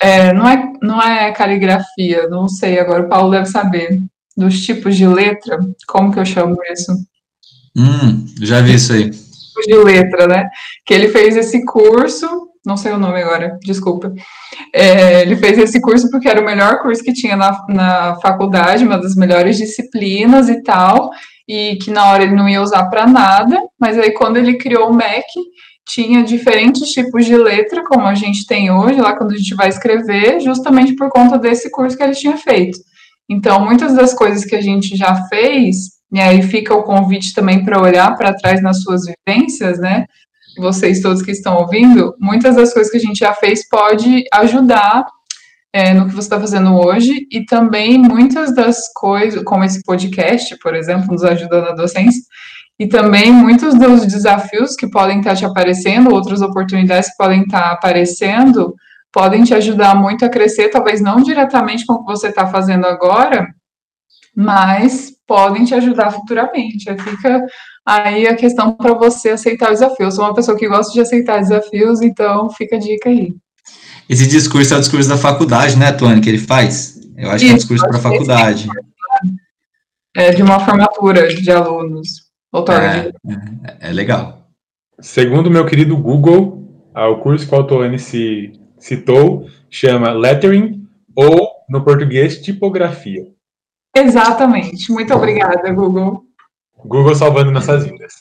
é, 0.00 0.32
não, 0.32 0.48
é, 0.48 0.72
não 0.80 1.02
é 1.02 1.32
caligrafia, 1.32 2.28
não 2.28 2.48
sei, 2.48 2.78
agora 2.78 3.04
o 3.04 3.08
Paulo 3.08 3.30
deve 3.32 3.46
saber. 3.46 4.00
Dos 4.36 4.60
tipos 4.64 4.96
de 4.96 5.06
letra, 5.06 5.58
como 5.88 6.12
que 6.12 6.20
eu 6.20 6.24
chamo 6.24 6.56
isso? 6.72 6.92
Hum, 7.78 8.26
já 8.40 8.60
vi 8.60 8.74
isso 8.74 8.92
aí. 8.92 9.10
De 9.66 9.74
letra, 9.74 10.26
né? 10.26 10.48
Que 10.84 10.94
ele 10.94 11.08
fez 11.08 11.36
esse 11.36 11.64
curso, 11.64 12.48
não 12.66 12.76
sei 12.76 12.92
o 12.92 12.98
nome 12.98 13.22
agora, 13.22 13.58
desculpa. 13.62 14.12
É, 14.74 15.22
ele 15.22 15.36
fez 15.36 15.58
esse 15.58 15.80
curso 15.80 16.10
porque 16.10 16.28
era 16.28 16.40
o 16.40 16.44
melhor 16.44 16.80
curso 16.82 17.02
que 17.02 17.12
tinha 17.12 17.36
na, 17.36 17.64
na 17.68 18.16
faculdade, 18.16 18.84
uma 18.84 18.98
das 18.98 19.14
melhores 19.14 19.56
disciplinas 19.56 20.48
e 20.48 20.62
tal, 20.62 21.10
e 21.46 21.76
que 21.76 21.90
na 21.90 22.10
hora 22.10 22.24
ele 22.24 22.34
não 22.34 22.48
ia 22.48 22.62
usar 22.62 22.86
para 22.86 23.06
nada, 23.06 23.60
mas 23.80 23.98
aí 23.98 24.10
quando 24.12 24.36
ele 24.36 24.58
criou 24.58 24.90
o 24.90 24.94
Mac, 24.94 25.24
tinha 25.88 26.22
diferentes 26.22 26.90
tipos 26.90 27.24
de 27.24 27.36
letra, 27.36 27.82
como 27.84 28.06
a 28.06 28.14
gente 28.14 28.46
tem 28.46 28.70
hoje, 28.70 29.00
lá 29.00 29.16
quando 29.16 29.32
a 29.32 29.36
gente 29.36 29.54
vai 29.54 29.68
escrever, 29.68 30.40
justamente 30.40 30.94
por 30.94 31.08
conta 31.08 31.38
desse 31.38 31.70
curso 31.70 31.96
que 31.96 32.02
ele 32.02 32.14
tinha 32.14 32.36
feito. 32.36 32.78
Então, 33.28 33.64
muitas 33.64 33.94
das 33.94 34.12
coisas 34.12 34.44
que 34.44 34.54
a 34.54 34.60
gente 34.60 34.96
já 34.96 35.14
fez, 35.26 35.97
e 36.12 36.20
aí 36.20 36.42
fica 36.42 36.74
o 36.74 36.82
convite 36.82 37.34
também 37.34 37.64
para 37.64 37.80
olhar 37.80 38.16
para 38.16 38.34
trás 38.34 38.62
nas 38.62 38.82
suas 38.82 39.02
vivências, 39.04 39.78
né? 39.78 40.06
Vocês 40.58 41.00
todos 41.00 41.22
que 41.22 41.30
estão 41.30 41.56
ouvindo, 41.56 42.14
muitas 42.18 42.56
das 42.56 42.72
coisas 42.72 42.90
que 42.90 42.96
a 42.96 43.00
gente 43.00 43.18
já 43.18 43.34
fez 43.34 43.68
pode 43.68 44.24
ajudar 44.32 45.06
é, 45.72 45.92
no 45.92 46.06
que 46.06 46.14
você 46.14 46.26
está 46.26 46.40
fazendo 46.40 46.74
hoje, 46.74 47.26
e 47.30 47.44
também 47.44 47.98
muitas 47.98 48.54
das 48.54 48.92
coisas, 48.94 49.42
como 49.44 49.64
esse 49.64 49.82
podcast, 49.82 50.56
por 50.58 50.74
exemplo, 50.74 51.12
nos 51.12 51.22
ajuda 51.22 51.60
na 51.60 51.72
docência, 51.72 52.22
e 52.78 52.86
também 52.86 53.30
muitos 53.30 53.74
dos 53.74 54.06
desafios 54.06 54.74
que 54.76 54.88
podem 54.88 55.18
estar 55.18 55.36
te 55.36 55.44
aparecendo, 55.44 56.14
outras 56.14 56.40
oportunidades 56.40 57.10
que 57.10 57.16
podem 57.16 57.42
estar 57.42 57.72
aparecendo, 57.72 58.74
podem 59.12 59.42
te 59.42 59.52
ajudar 59.54 59.94
muito 59.94 60.24
a 60.24 60.28
crescer, 60.28 60.68
talvez 60.68 61.00
não 61.00 61.22
diretamente 61.22 61.84
com 61.84 61.94
o 61.94 62.04
que 62.04 62.12
você 62.12 62.28
está 62.28 62.46
fazendo 62.46 62.86
agora, 62.86 63.48
mas 64.38 65.10
podem 65.26 65.64
te 65.64 65.74
ajudar 65.74 66.12
futuramente. 66.12 66.88
Aí 66.88 66.96
fica 66.96 67.44
aí 67.84 68.28
a 68.28 68.36
questão 68.36 68.72
para 68.72 68.94
você 68.94 69.30
aceitar 69.30 69.70
o 69.70 69.72
desafio. 69.72 70.06
Eu 70.06 70.12
sou 70.12 70.24
uma 70.24 70.32
pessoa 70.32 70.56
que 70.56 70.68
gosta 70.68 70.92
de 70.92 71.00
aceitar 71.00 71.40
desafios, 71.40 72.00
então 72.00 72.48
fica 72.50 72.76
a 72.76 72.78
dica 72.78 73.08
aí. 73.08 73.34
Esse 74.08 74.28
discurso 74.28 74.74
é 74.74 74.76
o 74.76 74.80
discurso 74.80 75.08
da 75.08 75.16
faculdade, 75.16 75.76
né, 75.76 75.90
Tony, 75.90 76.20
que 76.20 76.28
ele 76.28 76.38
faz? 76.38 77.00
Eu 77.16 77.32
acho 77.32 77.44
Isso, 77.44 77.46
que 77.46 77.50
é 77.50 77.52
um 77.52 77.56
discurso 77.56 77.88
para 77.88 77.98
a 77.98 78.00
faculdade. 78.00 78.68
É 80.16 80.30
de 80.30 80.40
uma 80.40 80.60
formatura 80.60 81.26
de 81.34 81.50
alunos. 81.50 82.28
É, 82.54 83.08
é, 83.08 83.90
é, 83.90 83.92
legal. 83.92 84.48
Segundo 85.00 85.50
meu 85.50 85.66
querido 85.66 85.96
Google, 85.96 86.64
o 86.94 87.16
curso 87.16 87.46
que 87.46 87.52
o 87.52 87.58
Autoane 87.58 87.98
se 87.98 88.52
citou 88.78 89.48
chama 89.68 90.12
Lettering 90.12 90.86
ou, 91.16 91.50
no 91.68 91.82
português, 91.82 92.40
tipografia. 92.40 93.36
Exatamente. 93.98 94.90
Muito 94.92 95.14
obrigada, 95.14 95.72
Google. 95.72 96.22
Google 96.84 97.14
salvando 97.14 97.50
nossas 97.50 97.84
vidas. 97.84 98.12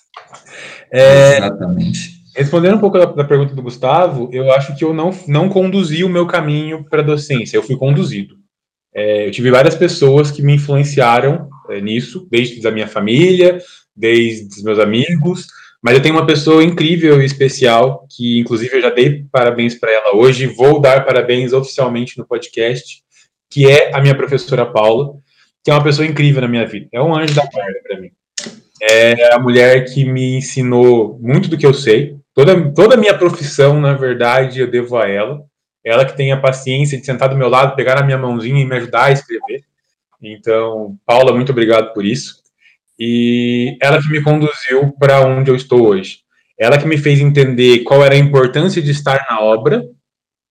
É, 0.92 1.38
Exatamente. 1.38 2.18
Respondendo 2.36 2.76
um 2.76 2.80
pouco 2.80 3.00
da, 3.00 3.06
da, 3.06 3.24
pergunta 3.24 3.56
do 3.56 3.64
Gustavo, 3.64 4.30
eu 4.32 4.52
acho 4.52 4.76
que 4.76 4.84
eu 4.84 4.94
não, 4.94 5.12
não 5.28 5.50
conduzi 5.50 6.04
o 6.04 6.10
meu 6.10 6.28
caminho 6.28 6.86
para 6.88 7.02
a 7.02 7.06
docência, 7.06 7.58
eu 7.58 7.64
fui 7.64 7.76
conduzido. 7.76 8.36
É, 8.94 9.28
eu 9.28 9.32
tive 9.32 9.52
várias 9.52 9.76
pessoas 9.76 10.32
que 10.32 10.42
me 10.42 10.56
influenciaram 10.56 11.50
é, 11.70 11.82
nisso, 11.82 12.28
desde 12.30 12.66
a 12.68 12.72
minha 12.72 12.88
família, 12.88 13.60
desde 13.96 14.48
os 14.56 14.64
meus 14.64 14.80
amigos, 14.80 15.48
mas 15.82 15.96
eu 15.96 16.02
tenho 16.02 16.16
uma 16.16 16.26
pessoa 16.26 16.64
incrível 16.64 17.22
e 17.22 17.26
especial, 17.26 18.06
que 18.16 18.40
inclusive 18.40 18.78
eu 18.78 18.82
já 18.82 18.90
dei 18.90 19.26
parabéns 19.32 19.76
para 19.76 19.92
ela 19.92 20.16
hoje, 20.16 20.46
vou 20.46 20.80
dar 20.80 21.06
parabéns 21.06 21.54
oficialmente 21.54 22.18
no 22.18 22.26
podcast, 22.26 23.02
que 23.50 23.68
é 23.68 23.96
a 23.96 24.02
minha 24.02 24.16
professora 24.16 24.66
Paula, 24.66 25.16
que 25.68 25.72
é 25.72 25.74
uma 25.74 25.84
pessoa 25.84 26.08
incrível 26.08 26.42
na 26.42 26.48
minha 26.48 26.66
vida. 26.66 26.88
É 26.94 27.02
um 27.02 27.14
anjo 27.14 27.36
da 27.36 27.46
guarda 27.46 27.78
para 27.86 28.00
mim. 28.00 28.10
É 28.82 29.34
a 29.34 29.38
mulher 29.38 29.84
que 29.84 30.06
me 30.06 30.38
ensinou 30.38 31.20
muito 31.22 31.50
do 31.50 31.58
que 31.58 31.66
eu 31.66 31.74
sei. 31.74 32.16
Toda, 32.34 32.72
toda 32.72 32.96
a 32.96 32.98
minha 32.98 33.14
profissão, 33.14 33.78
na 33.78 33.94
verdade, 33.94 34.62
eu 34.62 34.72
devo 34.72 34.96
a 34.96 35.10
ela. 35.10 35.44
Ela 35.86 36.06
que 36.06 36.16
tem 36.16 36.32
a 36.32 36.40
paciência 36.40 36.98
de 36.98 37.06
sentar 37.06 37.28
do 37.28 37.36
meu 37.36 37.50
lado, 37.50 37.76
pegar 37.76 37.96
na 37.96 38.06
minha 38.06 38.18
mãozinha 38.18 38.62
e 38.62 38.66
me 38.66 38.78
ajudar 38.78 39.08
a 39.08 39.12
escrever. 39.12 39.66
Então, 40.24 40.96
Paula, 41.06 41.34
muito 41.34 41.52
obrigado 41.52 41.92
por 41.94 42.06
isso. 42.06 42.36
E 42.98 43.78
ela 43.82 44.02
que 44.02 44.08
me 44.08 44.24
conduziu 44.24 44.94
para 44.98 45.20
onde 45.20 45.52
eu 45.52 45.56
estou 45.58 45.86
hoje. 45.86 46.20
Ela 46.58 46.78
que 46.78 46.88
me 46.88 46.98
fez 46.98 47.20
entender 47.20 47.80
qual 47.80 48.06
era 48.06 48.16
a 48.16 48.18
importância 48.18 48.82
de 48.82 48.92
estar 48.92 49.26
na 49.30 49.42
obra 49.42 49.84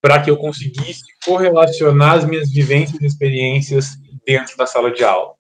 para 0.03 0.21
que 0.21 0.31
eu 0.31 0.37
conseguisse 0.37 1.05
correlacionar 1.25 2.17
as 2.17 2.27
minhas 2.27 2.53
vivências 2.53 3.01
e 3.01 3.07
experiências 3.07 3.97
dentro 4.27 4.57
da 4.57 4.67
sala 4.67 4.91
de 4.91 5.05
aula. 5.05 5.37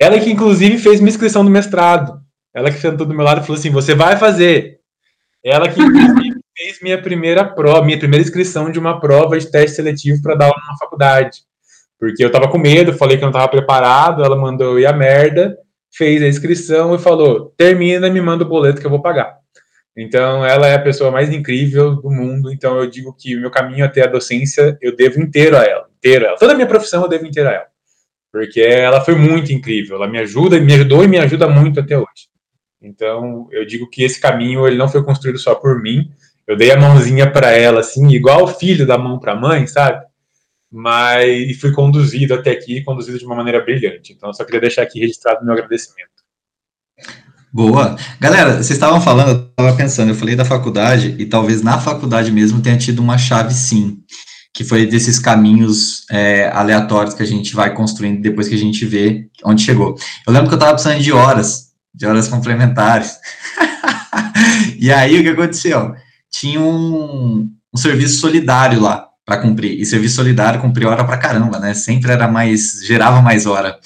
Ela 0.00 0.18
que, 0.18 0.30
inclusive, 0.30 0.78
fez 0.78 1.00
minha 1.00 1.10
inscrição 1.10 1.42
no 1.42 1.50
mestrado. 1.50 2.20
Ela 2.54 2.70
que 2.70 2.78
sentou 2.78 3.06
do 3.06 3.14
meu 3.14 3.24
lado 3.24 3.40
e 3.40 3.44
falou 3.44 3.58
assim: 3.58 3.70
você 3.70 3.94
vai 3.94 4.16
fazer. 4.16 4.78
Ela 5.44 5.68
que, 5.68 5.80
fez 6.56 6.80
minha 6.80 7.00
primeira 7.00 7.44
prova, 7.44 7.84
minha 7.84 7.98
primeira 7.98 8.24
inscrição 8.24 8.70
de 8.70 8.78
uma 8.78 9.00
prova 9.00 9.38
de 9.38 9.50
teste 9.50 9.76
seletivo 9.76 10.22
para 10.22 10.34
dar 10.34 10.46
aula 10.46 10.62
na 10.68 10.78
faculdade. 10.78 11.42
Porque 11.98 12.22
eu 12.22 12.28
estava 12.28 12.48
com 12.48 12.58
medo, 12.58 12.92
falei 12.92 13.16
que 13.16 13.22
não 13.22 13.30
estava 13.30 13.48
preparado, 13.48 14.24
ela 14.24 14.36
mandou 14.36 14.78
ir 14.78 14.86
a 14.86 14.92
merda, 14.92 15.56
fez 15.92 16.22
a 16.22 16.28
inscrição 16.28 16.94
e 16.94 16.98
falou: 16.98 17.52
termina, 17.56 18.08
me 18.08 18.20
manda 18.20 18.44
o 18.44 18.48
boleto 18.48 18.80
que 18.80 18.86
eu 18.86 18.90
vou 18.90 19.02
pagar. 19.02 19.38
Então, 19.96 20.44
ela 20.44 20.66
é 20.66 20.74
a 20.74 20.82
pessoa 20.82 21.12
mais 21.12 21.30
incrível 21.30 21.94
do 21.94 22.10
mundo. 22.10 22.52
Então, 22.52 22.76
eu 22.78 22.90
digo 22.90 23.14
que 23.16 23.36
o 23.36 23.40
meu 23.40 23.50
caminho 23.50 23.84
até 23.84 24.02
a 24.02 24.08
docência 24.08 24.76
eu 24.82 24.96
devo 24.96 25.20
inteiro 25.20 25.56
a 25.56 25.62
ela, 25.62 25.86
inteiro 25.96 26.24
a 26.24 26.28
ela. 26.30 26.38
Toda 26.38 26.52
a 26.52 26.56
minha 26.56 26.66
profissão 26.66 27.02
eu 27.02 27.08
devo 27.08 27.24
inteiro 27.24 27.48
a 27.48 27.52
ela 27.52 27.73
porque 28.34 28.60
ela 28.60 29.00
foi 29.00 29.14
muito 29.14 29.52
incrível. 29.52 29.94
Ela 29.94 30.08
me 30.08 30.18
ajuda, 30.18 30.58
me 30.58 30.74
ajudou 30.74 31.04
e 31.04 31.06
me 31.06 31.18
ajuda 31.18 31.48
muito 31.48 31.78
até 31.78 31.96
hoje. 31.96 32.26
Então, 32.82 33.46
eu 33.52 33.64
digo 33.64 33.88
que 33.88 34.02
esse 34.02 34.20
caminho 34.20 34.66
ele 34.66 34.76
não 34.76 34.88
foi 34.88 35.04
construído 35.04 35.38
só 35.38 35.54
por 35.54 35.80
mim. 35.80 36.10
Eu 36.44 36.56
dei 36.56 36.72
a 36.72 36.76
mãozinha 36.76 37.30
para 37.30 37.52
ela, 37.52 37.78
assim, 37.78 38.08
igual 38.08 38.42
o 38.42 38.48
filho 38.48 38.88
dá 38.88 38.96
a 38.96 38.98
mão 38.98 39.20
para 39.20 39.34
a 39.34 39.36
mãe, 39.36 39.68
sabe? 39.68 40.04
Mas 40.68 41.56
fui 41.60 41.70
conduzido 41.70 42.34
até 42.34 42.50
aqui, 42.50 42.82
conduzido 42.82 43.20
de 43.20 43.24
uma 43.24 43.36
maneira 43.36 43.60
brilhante. 43.60 44.12
Então, 44.12 44.30
eu 44.30 44.34
só 44.34 44.44
queria 44.44 44.62
deixar 44.62 44.82
aqui 44.82 44.98
registrado 44.98 45.42
o 45.42 45.44
meu 45.44 45.54
agradecimento. 45.54 46.10
Boa. 47.52 47.94
Galera, 48.18 48.54
vocês 48.54 48.70
estavam 48.70 49.00
falando, 49.00 49.28
eu 49.28 49.46
estava 49.46 49.76
pensando, 49.76 50.08
eu 50.08 50.16
falei 50.16 50.34
da 50.34 50.44
faculdade, 50.44 51.14
e 51.20 51.24
talvez 51.24 51.62
na 51.62 51.78
faculdade 51.78 52.32
mesmo 52.32 52.60
tenha 52.60 52.76
tido 52.76 52.98
uma 52.98 53.16
chave 53.16 53.54
sim 53.54 54.02
que 54.54 54.62
foi 54.62 54.86
desses 54.86 55.18
caminhos 55.18 56.06
é, 56.08 56.48
aleatórios 56.48 57.12
que 57.12 57.22
a 57.24 57.26
gente 57.26 57.52
vai 57.56 57.74
construindo 57.74 58.22
depois 58.22 58.48
que 58.48 58.54
a 58.54 58.58
gente 58.58 58.86
vê 58.86 59.26
onde 59.44 59.62
chegou. 59.62 59.96
Eu 60.24 60.32
lembro 60.32 60.48
que 60.48 60.54
eu 60.54 60.58
estava 60.58 60.74
precisando 60.74 61.02
de 61.02 61.12
horas, 61.12 61.72
de 61.92 62.06
horas 62.06 62.28
complementares. 62.28 63.16
e 64.78 64.92
aí 64.92 65.18
o 65.18 65.22
que 65.24 65.30
aconteceu? 65.30 65.92
Tinha 66.30 66.60
um, 66.60 67.50
um 67.74 67.76
serviço 67.76 68.20
solidário 68.20 68.80
lá 68.80 69.08
para 69.26 69.38
cumprir. 69.38 69.80
E 69.80 69.84
serviço 69.84 70.14
solidário 70.14 70.60
cumprir 70.60 70.86
hora 70.86 71.04
para 71.04 71.18
caramba, 71.18 71.58
né? 71.58 71.74
Sempre 71.74 72.12
era 72.12 72.28
mais, 72.28 72.80
gerava 72.86 73.20
mais 73.20 73.46
hora. 73.46 73.76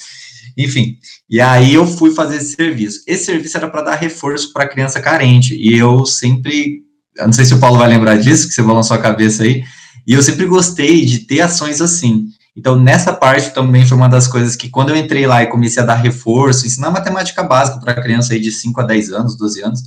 Enfim, 0.55 0.99
e 1.31 1.41
aí 1.41 1.73
eu 1.73 1.87
fui 1.87 2.11
fazer 2.11 2.37
esse 2.37 2.55
serviço. 2.55 3.03
Esse 3.07 3.25
serviço 3.25 3.57
era 3.57 3.71
para 3.71 3.83
dar 3.83 3.95
reforço 3.95 4.53
para 4.53 4.69
criança 4.69 5.01
carente. 5.01 5.55
E 5.55 5.79
eu 5.79 6.05
sempre, 6.05 6.83
eu 7.17 7.25
não 7.25 7.33
sei 7.33 7.47
se 7.47 7.55
o 7.55 7.59
Paulo 7.59 7.79
vai 7.79 7.89
lembrar 7.89 8.19
disso, 8.19 8.49
que 8.49 8.55
você 8.55 8.63
balançou 8.63 8.97
a 8.97 9.01
cabeça 9.01 9.45
aí, 9.45 9.65
e 10.09 10.15
eu 10.15 10.23
sempre 10.23 10.47
gostei 10.47 11.05
de 11.05 11.19
ter 11.19 11.43
ações 11.43 11.83
assim. 11.83 12.29
Então, 12.57 12.75
nessa 12.81 13.13
parte 13.13 13.51
também 13.51 13.87
foi 13.87 13.95
uma 13.95 14.09
das 14.09 14.27
coisas 14.27 14.57
que, 14.57 14.71
quando 14.71 14.89
eu 14.89 14.97
entrei 14.97 15.27
lá 15.27 15.43
e 15.43 15.49
comecei 15.49 15.83
a 15.83 15.87
dar 15.87 15.97
reforço, 15.97 16.67
ensinar 16.67 16.91
matemática 16.91 17.43
básica 17.43 17.79
para 17.79 18.01
criança 18.01 18.33
aí 18.33 18.41
de 18.41 18.51
5 18.51 18.81
a 18.81 18.85
10 18.85 19.13
anos, 19.13 19.37
12 19.37 19.63
anos, 19.63 19.83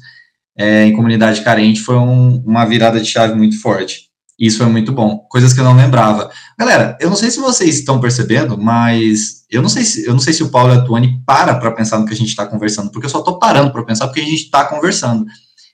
é, 0.56 0.86
em 0.86 0.94
comunidade 0.94 1.42
carente, 1.42 1.82
foi 1.82 1.96
um, 1.96 2.38
uma 2.46 2.66
virada 2.66 3.02
de 3.02 3.10
chave 3.10 3.34
muito 3.34 3.60
forte. 3.60 4.12
Isso 4.38 4.60
foi 4.60 4.68
muito 4.68 4.92
bom. 4.92 5.26
Coisas 5.28 5.54
que 5.54 5.60
eu 5.60 5.64
não 5.64 5.76
lembrava. 5.76 6.30
Galera, 6.58 6.98
eu 7.02 7.10
não 7.10 7.16
sei 7.16 7.32
se 7.32 7.40
vocês 7.40 7.80
estão 7.80 8.00
percebendo, 8.00 8.56
mas 8.60 9.44
eu 9.50 9.64
não 9.64 9.70
sei 9.70 9.84
se, 9.84 10.06
eu 10.06 10.14
não 10.14 10.20
sei 10.20 10.34
se 10.34 10.44
o 10.44 10.50
Paulo 10.50 10.72
e 10.72 10.78
a 10.78 10.82
Tuane 10.82 11.20
para 11.26 11.56
para 11.56 11.72
pensar 11.72 11.98
no 11.98 12.06
que 12.06 12.14
a 12.14 12.18
gente 12.18 12.30
está 12.30 12.46
conversando, 12.46 12.92
porque 12.92 13.08
eu 13.08 13.10
só 13.12 13.20
estou 13.20 13.40
parando 13.40 13.72
para 13.72 13.84
pensar 13.84 14.06
porque 14.06 14.22
a 14.22 14.24
gente 14.24 14.44
está 14.44 14.66
conversando. 14.66 15.26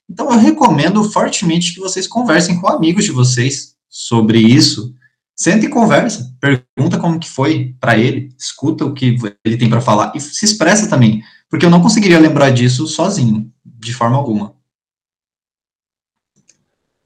Então, 0.10 0.31
eu 0.31 0.39
recomendo 0.39 1.03
fortemente 1.03 1.73
que 1.73 1.81
vocês 1.81 2.07
conversem 2.07 2.60
com 2.60 2.67
amigos 2.69 3.03
de 3.03 3.12
vocês, 3.12 3.75
sobre 3.89 4.39
isso, 4.39 4.93
senta 5.36 5.65
e 5.65 5.69
conversa, 5.69 6.36
pergunta 6.39 6.97
como 6.97 7.19
que 7.19 7.30
foi 7.30 7.76
para 7.80 7.97
ele, 7.97 8.30
escuta 8.38 8.84
o 8.86 8.93
que 8.93 9.15
ele 9.45 9.58
tem 9.58 9.69
para 9.69 9.82
falar 9.82 10.12
e 10.15 10.19
se 10.19 10.43
expressa 10.43 10.89
também, 10.89 11.21
porque 11.50 11.65
eu 11.65 11.69
não 11.69 11.82
conseguiria 11.82 12.19
lembrar 12.19 12.50
disso 12.50 12.88
sozinho, 12.88 13.52
de 13.63 13.93
forma 13.93 14.17
alguma. 14.17 14.56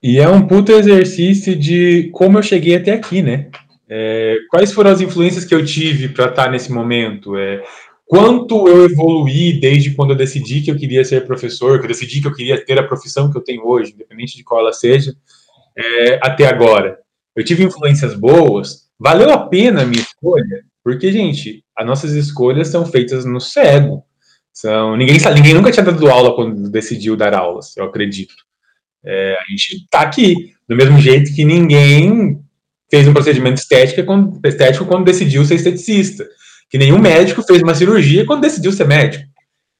E 0.02 0.18
é 0.18 0.28
um 0.28 0.48
puto 0.48 0.72
exercício 0.72 1.56
de 1.56 2.10
como 2.12 2.40
eu 2.40 2.44
cheguei 2.44 2.76
até 2.76 2.92
aqui, 2.94 3.22
né? 3.22 3.50
É, 3.88 4.38
quais 4.50 4.72
foram 4.72 4.90
as 4.90 5.02
influências 5.02 5.46
que 5.46 5.54
eu 5.54 5.64
tive 5.64 6.10
para 6.10 6.30
estar 6.30 6.46
tá 6.46 6.50
nesse 6.50 6.72
momento? 6.72 7.38
É, 7.38 7.62
quanto 8.06 8.68
eu 8.68 8.86
evoluí 8.86 9.60
desde 9.60 9.92
quando 9.92 10.12
eu 10.12 10.16
decidi 10.16 10.62
que 10.62 10.72
eu 10.72 10.78
queria 10.78 11.06
ser 11.06 11.28
professor, 11.28 11.78
que 11.78 11.86
eu 11.86 11.90
decidi 11.90 12.20
que 12.20 12.28
eu 12.28 12.34
queria 12.34 12.64
ter 12.66 12.80
a 12.80 12.88
profissão 12.88 13.30
que 13.30 13.38
eu 13.38 13.44
tenho 13.44 13.68
hoje, 13.68 13.92
independente 13.92 14.36
de 14.36 14.44
qual 14.44 14.62
ela 14.62 14.74
seja 14.74 15.16
é, 15.78 16.20
até 16.22 16.48
agora. 16.48 17.00
Eu 17.36 17.44
tive 17.44 17.64
influências 17.64 18.14
boas, 18.14 18.90
valeu 19.00 19.32
a 19.32 19.48
pena 19.48 19.82
a 19.82 19.86
minha 19.86 20.02
escolha, 20.02 20.64
porque, 20.84 21.12
gente, 21.12 21.64
as 21.78 21.86
nossas 21.86 22.14
escolhas 22.14 22.68
são 22.68 22.86
feitas 22.86 23.26
no 23.26 23.40
cego. 23.40 24.04
São, 24.54 24.98
ninguém, 24.98 25.18
ninguém 25.34 25.54
nunca 25.54 25.72
tinha 25.72 25.86
dado 25.86 26.10
aula 26.10 26.36
quando 26.36 26.70
decidiu 26.70 27.16
dar 27.16 27.34
aulas, 27.34 27.76
eu 27.78 27.86
acredito. 27.86 28.34
É, 29.04 29.36
a 29.40 29.50
gente 29.50 29.84
está 29.84 30.02
aqui, 30.02 30.54
do 30.68 30.76
mesmo 30.76 31.00
jeito 31.00 31.34
que 31.34 31.46
ninguém 31.46 32.40
fez 32.90 33.08
um 33.08 33.14
procedimento 33.14 33.62
estético 33.62 34.06
quando, 34.06 34.40
estético 34.46 34.86
quando 34.86 35.06
decidiu 35.06 35.46
ser 35.46 35.56
esteticista, 35.56 36.28
que 36.70 36.78
nenhum 36.78 37.00
médico 37.00 37.42
fez 37.44 37.62
uma 37.62 37.74
cirurgia 37.74 38.26
quando 38.26 38.42
decidiu 38.42 38.72
ser 38.72 38.86
médico. 38.86 39.24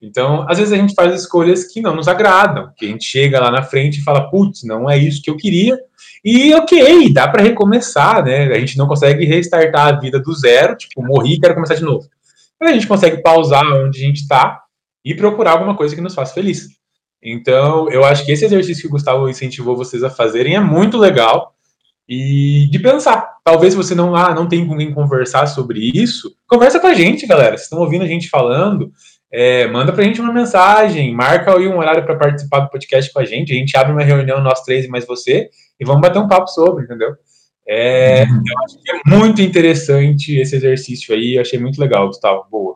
Então, 0.02 0.46
às 0.50 0.58
vezes 0.58 0.74
a 0.74 0.78
gente 0.78 0.96
faz 0.96 1.14
escolhas 1.14 1.66
que 1.66 1.80
não 1.80 1.96
nos 1.96 2.08
agradam, 2.08 2.72
que 2.76 2.86
a 2.86 2.90
gente 2.90 3.06
chega 3.06 3.40
lá 3.40 3.52
na 3.52 3.62
frente 3.62 4.00
e 4.00 4.04
fala, 4.04 4.30
putz, 4.30 4.64
não 4.64 4.90
é 4.90 4.98
isso 4.98 5.22
que 5.22 5.30
eu 5.30 5.38
queria, 5.38 5.78
e 6.26 6.54
ok, 6.56 7.14
dá 7.14 7.28
para 7.28 7.44
recomeçar, 7.44 8.24
né? 8.24 8.46
A 8.48 8.60
gente 8.60 8.78
não 8.78 8.88
consegue 8.88 9.26
restartar 9.26 9.88
a 9.88 10.00
vida 10.00 10.20
do 10.20 10.34
zero, 10.34 10.76
tipo, 10.76 11.04
morri 11.04 11.34
e 11.34 11.40
quero 11.40 11.54
começar 11.54 11.76
de 11.76 11.84
novo. 11.84 12.08
Mas 12.60 12.72
a 12.72 12.74
gente 12.74 12.88
consegue 12.88 13.22
pausar 13.22 13.64
onde 13.66 14.00
a 14.00 14.08
gente 14.08 14.22
está 14.22 14.62
e 15.04 15.16
procurar 15.16 15.52
alguma 15.52 15.76
coisa 15.76 15.96
que 15.96 16.02
nos 16.02 16.16
faça 16.16 16.34
feliz. 16.34 16.68
Então, 17.22 17.90
eu 17.90 18.04
acho 18.04 18.26
que 18.26 18.32
esse 18.32 18.46
exercício 18.46 18.84
que 18.84 18.88
o 18.88 18.92
Gustavo 18.92 19.30
incentivou 19.30 19.76
vocês 19.76 20.04
a 20.04 20.10
fazerem 20.10 20.56
é 20.56 20.60
muito 20.60 20.98
legal 20.98 21.56
e 22.08 22.68
de 22.72 22.80
pensar. 22.80 23.38
Talvez 23.44 23.74
você 23.74 23.96
não, 23.96 24.16
ah, 24.16 24.34
não 24.34 24.48
tem 24.48 24.68
com 24.68 24.78
quem 24.78 24.94
conversar 24.94 25.48
sobre 25.48 25.80
isso, 25.80 26.36
conversa 26.48 26.80
com 26.80 26.88
a 26.88 26.94
gente, 26.94 27.26
galera. 27.26 27.52
Vocês 27.52 27.64
estão 27.64 27.80
ouvindo 27.80 28.04
a 28.04 28.08
gente 28.08 28.30
falando, 28.30 28.92
é, 29.32 29.68
manda 29.68 29.94
pra 29.94 30.04
gente 30.04 30.20
uma 30.20 30.34
mensagem, 30.34 31.14
marca 31.14 31.56
aí 31.56 31.68
um 31.68 31.78
horário 31.78 32.04
para 32.04 32.18
participar 32.18 32.62
do 32.62 32.70
podcast 32.70 33.12
com 33.14 33.20
a 33.20 33.26
gente. 33.26 33.54
A 33.54 33.56
gente 33.56 33.78
abre 33.78 33.94
uma 33.94 34.04
reunião, 34.04 34.42
nós 34.42 34.62
três 34.62 34.86
e 34.86 34.90
mais 34.90 35.06
você, 35.06 35.50
e 35.80 35.86
vamos 35.86 36.02
bater 36.02 36.20
um 36.20 36.28
papo 36.28 36.48
sobre, 36.48 36.84
entendeu? 36.84 37.16
É, 37.68 38.24
eu 38.24 38.64
acho 38.66 38.82
que 38.82 38.92
é 38.92 39.00
muito 39.06 39.42
interessante 39.42 40.36
esse 40.36 40.56
exercício 40.56 41.16
aí, 41.16 41.40
achei 41.40 41.58
muito 41.58 41.80
legal, 41.80 42.08
Gustavo. 42.08 42.46
Boa. 42.52 42.76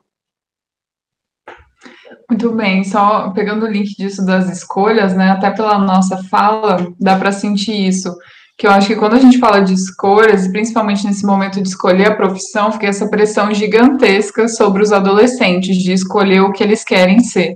Muito 2.30 2.52
bem, 2.54 2.84
só 2.84 3.30
pegando 3.32 3.66
o 3.66 3.70
link 3.70 3.96
disso 3.96 4.26
das 4.26 4.50
escolhas, 4.50 5.16
né? 5.16 5.32
Até 5.32 5.52
pela 5.52 5.78
nossa 5.78 6.24
fala, 6.24 6.92
dá 7.00 7.18
para 7.20 7.32
sentir 7.32 7.88
isso. 7.88 8.16
Que 8.58 8.68
eu 8.68 8.72
acho 8.72 8.88
que 8.88 8.96
quando 8.96 9.16
a 9.16 9.20
gente 9.20 9.38
fala 9.38 9.62
de 9.62 9.74
escolhas, 9.74 10.48
principalmente 10.48 11.06
nesse 11.06 11.26
momento 11.26 11.62
de 11.62 11.68
escolher 11.68 12.08
a 12.08 12.16
profissão, 12.16 12.72
fica 12.72 12.88
essa 12.88 13.10
pressão 13.10 13.54
gigantesca 13.54 14.48
sobre 14.48 14.82
os 14.82 14.94
adolescentes 14.94 15.78
de 15.78 15.92
escolher 15.92 16.42
o 16.42 16.54
que 16.54 16.64
eles 16.64 16.84
querem 16.84 17.20
ser. 17.20 17.56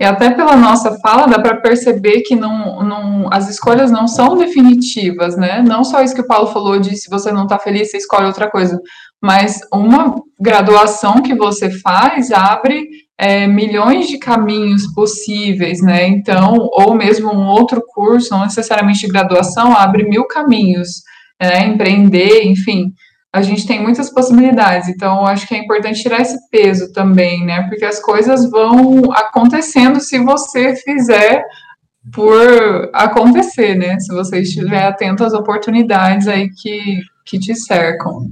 E 0.00 0.04
até 0.04 0.30
pela 0.30 0.54
nossa 0.54 0.96
fala 1.00 1.26
dá 1.26 1.40
para 1.40 1.56
perceber 1.56 2.20
que 2.20 2.36
não, 2.36 2.82
não, 2.84 3.32
as 3.32 3.50
escolhas 3.50 3.90
não 3.90 4.06
são 4.06 4.36
definitivas, 4.36 5.36
né? 5.36 5.60
Não 5.60 5.82
só 5.82 6.02
isso 6.02 6.14
que 6.14 6.20
o 6.20 6.26
Paulo 6.26 6.52
falou 6.52 6.78
de 6.78 6.96
se 6.96 7.10
você 7.10 7.32
não 7.32 7.42
está 7.42 7.58
feliz, 7.58 7.90
você 7.90 7.96
escolhe 7.96 8.26
outra 8.26 8.48
coisa. 8.48 8.80
Mas 9.20 9.58
uma 9.72 10.14
graduação 10.40 11.20
que 11.20 11.34
você 11.34 11.68
faz 11.80 12.30
abre 12.30 12.88
é, 13.18 13.48
milhões 13.48 14.06
de 14.06 14.18
caminhos 14.18 14.86
possíveis, 14.94 15.82
né? 15.82 16.06
Então, 16.06 16.54
ou 16.72 16.94
mesmo 16.94 17.34
um 17.34 17.48
outro 17.48 17.82
curso, 17.88 18.30
não 18.30 18.44
necessariamente 18.44 19.00
de 19.00 19.08
graduação, 19.08 19.76
abre 19.76 20.08
mil 20.08 20.28
caminhos, 20.28 21.02
né? 21.42 21.66
Empreender, 21.66 22.44
enfim 22.44 22.92
a 23.32 23.42
gente 23.42 23.66
tem 23.66 23.82
muitas 23.82 24.10
possibilidades, 24.10 24.88
então 24.88 25.26
acho 25.26 25.46
que 25.46 25.54
é 25.54 25.58
importante 25.58 26.02
tirar 26.02 26.22
esse 26.22 26.38
peso 26.50 26.92
também, 26.92 27.44
né? 27.44 27.62
Porque 27.68 27.84
as 27.84 28.00
coisas 28.00 28.50
vão 28.50 29.12
acontecendo 29.12 30.00
se 30.00 30.18
você 30.18 30.74
fizer 30.76 31.44
por 32.12 32.90
acontecer, 32.94 33.74
né? 33.74 33.98
Se 34.00 34.14
você 34.14 34.40
estiver 34.40 34.82
atento 34.82 35.24
às 35.24 35.34
oportunidades 35.34 36.26
aí 36.26 36.48
que, 36.48 37.00
que 37.26 37.38
te 37.38 37.54
cercam. 37.54 38.30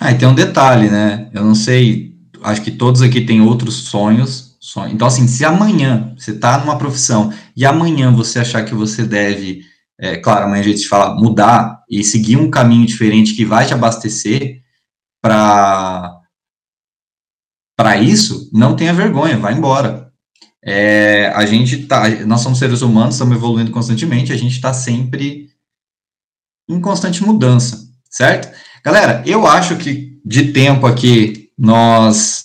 Ah, 0.00 0.10
e 0.10 0.18
tem 0.18 0.26
um 0.26 0.34
detalhe, 0.34 0.90
né? 0.90 1.28
Eu 1.32 1.44
não 1.44 1.54
sei, 1.54 2.14
acho 2.42 2.62
que 2.62 2.72
todos 2.72 3.00
aqui 3.00 3.20
têm 3.20 3.40
outros 3.40 3.84
sonhos. 3.84 4.56
sonhos. 4.60 4.92
Então, 4.92 5.06
assim, 5.06 5.28
se 5.28 5.44
amanhã 5.44 6.12
você 6.18 6.32
está 6.32 6.58
numa 6.58 6.76
profissão 6.76 7.32
e 7.56 7.64
amanhã 7.64 8.12
você 8.12 8.40
achar 8.40 8.64
que 8.64 8.74
você 8.74 9.04
deve 9.04 9.62
é, 9.98 10.16
claro, 10.16 10.46
amanhã 10.46 10.60
a 10.60 10.64
gente 10.64 10.88
fala 10.88 11.14
mudar 11.14 11.82
e 11.88 12.02
seguir 12.02 12.36
um 12.36 12.50
caminho 12.50 12.86
diferente 12.86 13.34
que 13.34 13.44
vai 13.44 13.66
te 13.66 13.74
abastecer 13.74 14.62
para 15.22 16.20
para 17.76 17.96
isso, 17.96 18.48
não 18.52 18.76
tenha 18.76 18.92
vergonha, 18.92 19.36
vai 19.36 19.52
embora. 19.52 20.12
É, 20.64 21.26
a 21.34 21.44
gente 21.44 21.86
tá, 21.86 22.08
nós 22.24 22.40
somos 22.40 22.58
seres 22.58 22.82
humanos, 22.82 23.16
estamos 23.16 23.36
evoluindo 23.36 23.72
constantemente, 23.72 24.32
a 24.32 24.36
gente 24.36 24.52
está 24.52 24.72
sempre 24.72 25.50
em 26.68 26.80
constante 26.80 27.22
mudança, 27.24 27.88
certo? 28.08 28.56
Galera, 28.84 29.22
eu 29.26 29.44
acho 29.44 29.76
que 29.76 30.20
de 30.24 30.52
tempo 30.52 30.86
aqui 30.86 31.50
nós 31.58 32.44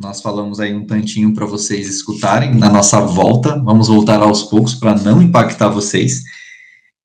nós 0.00 0.20
falamos 0.20 0.58
aí 0.58 0.74
um 0.74 0.86
tantinho 0.86 1.32
para 1.34 1.46
vocês 1.46 1.88
escutarem 1.88 2.54
na 2.54 2.68
nossa 2.68 3.00
volta. 3.00 3.58
Vamos 3.62 3.86
voltar 3.86 4.20
aos 4.20 4.42
poucos 4.42 4.74
para 4.74 4.96
não 4.96 5.22
impactar 5.22 5.68
vocês. 5.68 6.22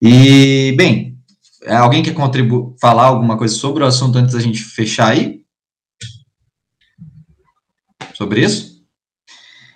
E, 0.02 0.72
bem, 0.76 1.18
é 1.64 1.76
alguém 1.76 2.02
quer 2.02 2.14
contribuir, 2.14 2.74
falar 2.80 3.04
alguma 3.04 3.36
coisa 3.36 3.54
sobre 3.54 3.82
o 3.82 3.86
assunto 3.86 4.16
antes 4.16 4.34
da 4.34 4.40
gente 4.40 4.62
fechar 4.62 5.12
aí? 5.12 5.40
Sobre 8.14 8.44
isso? 8.44 8.80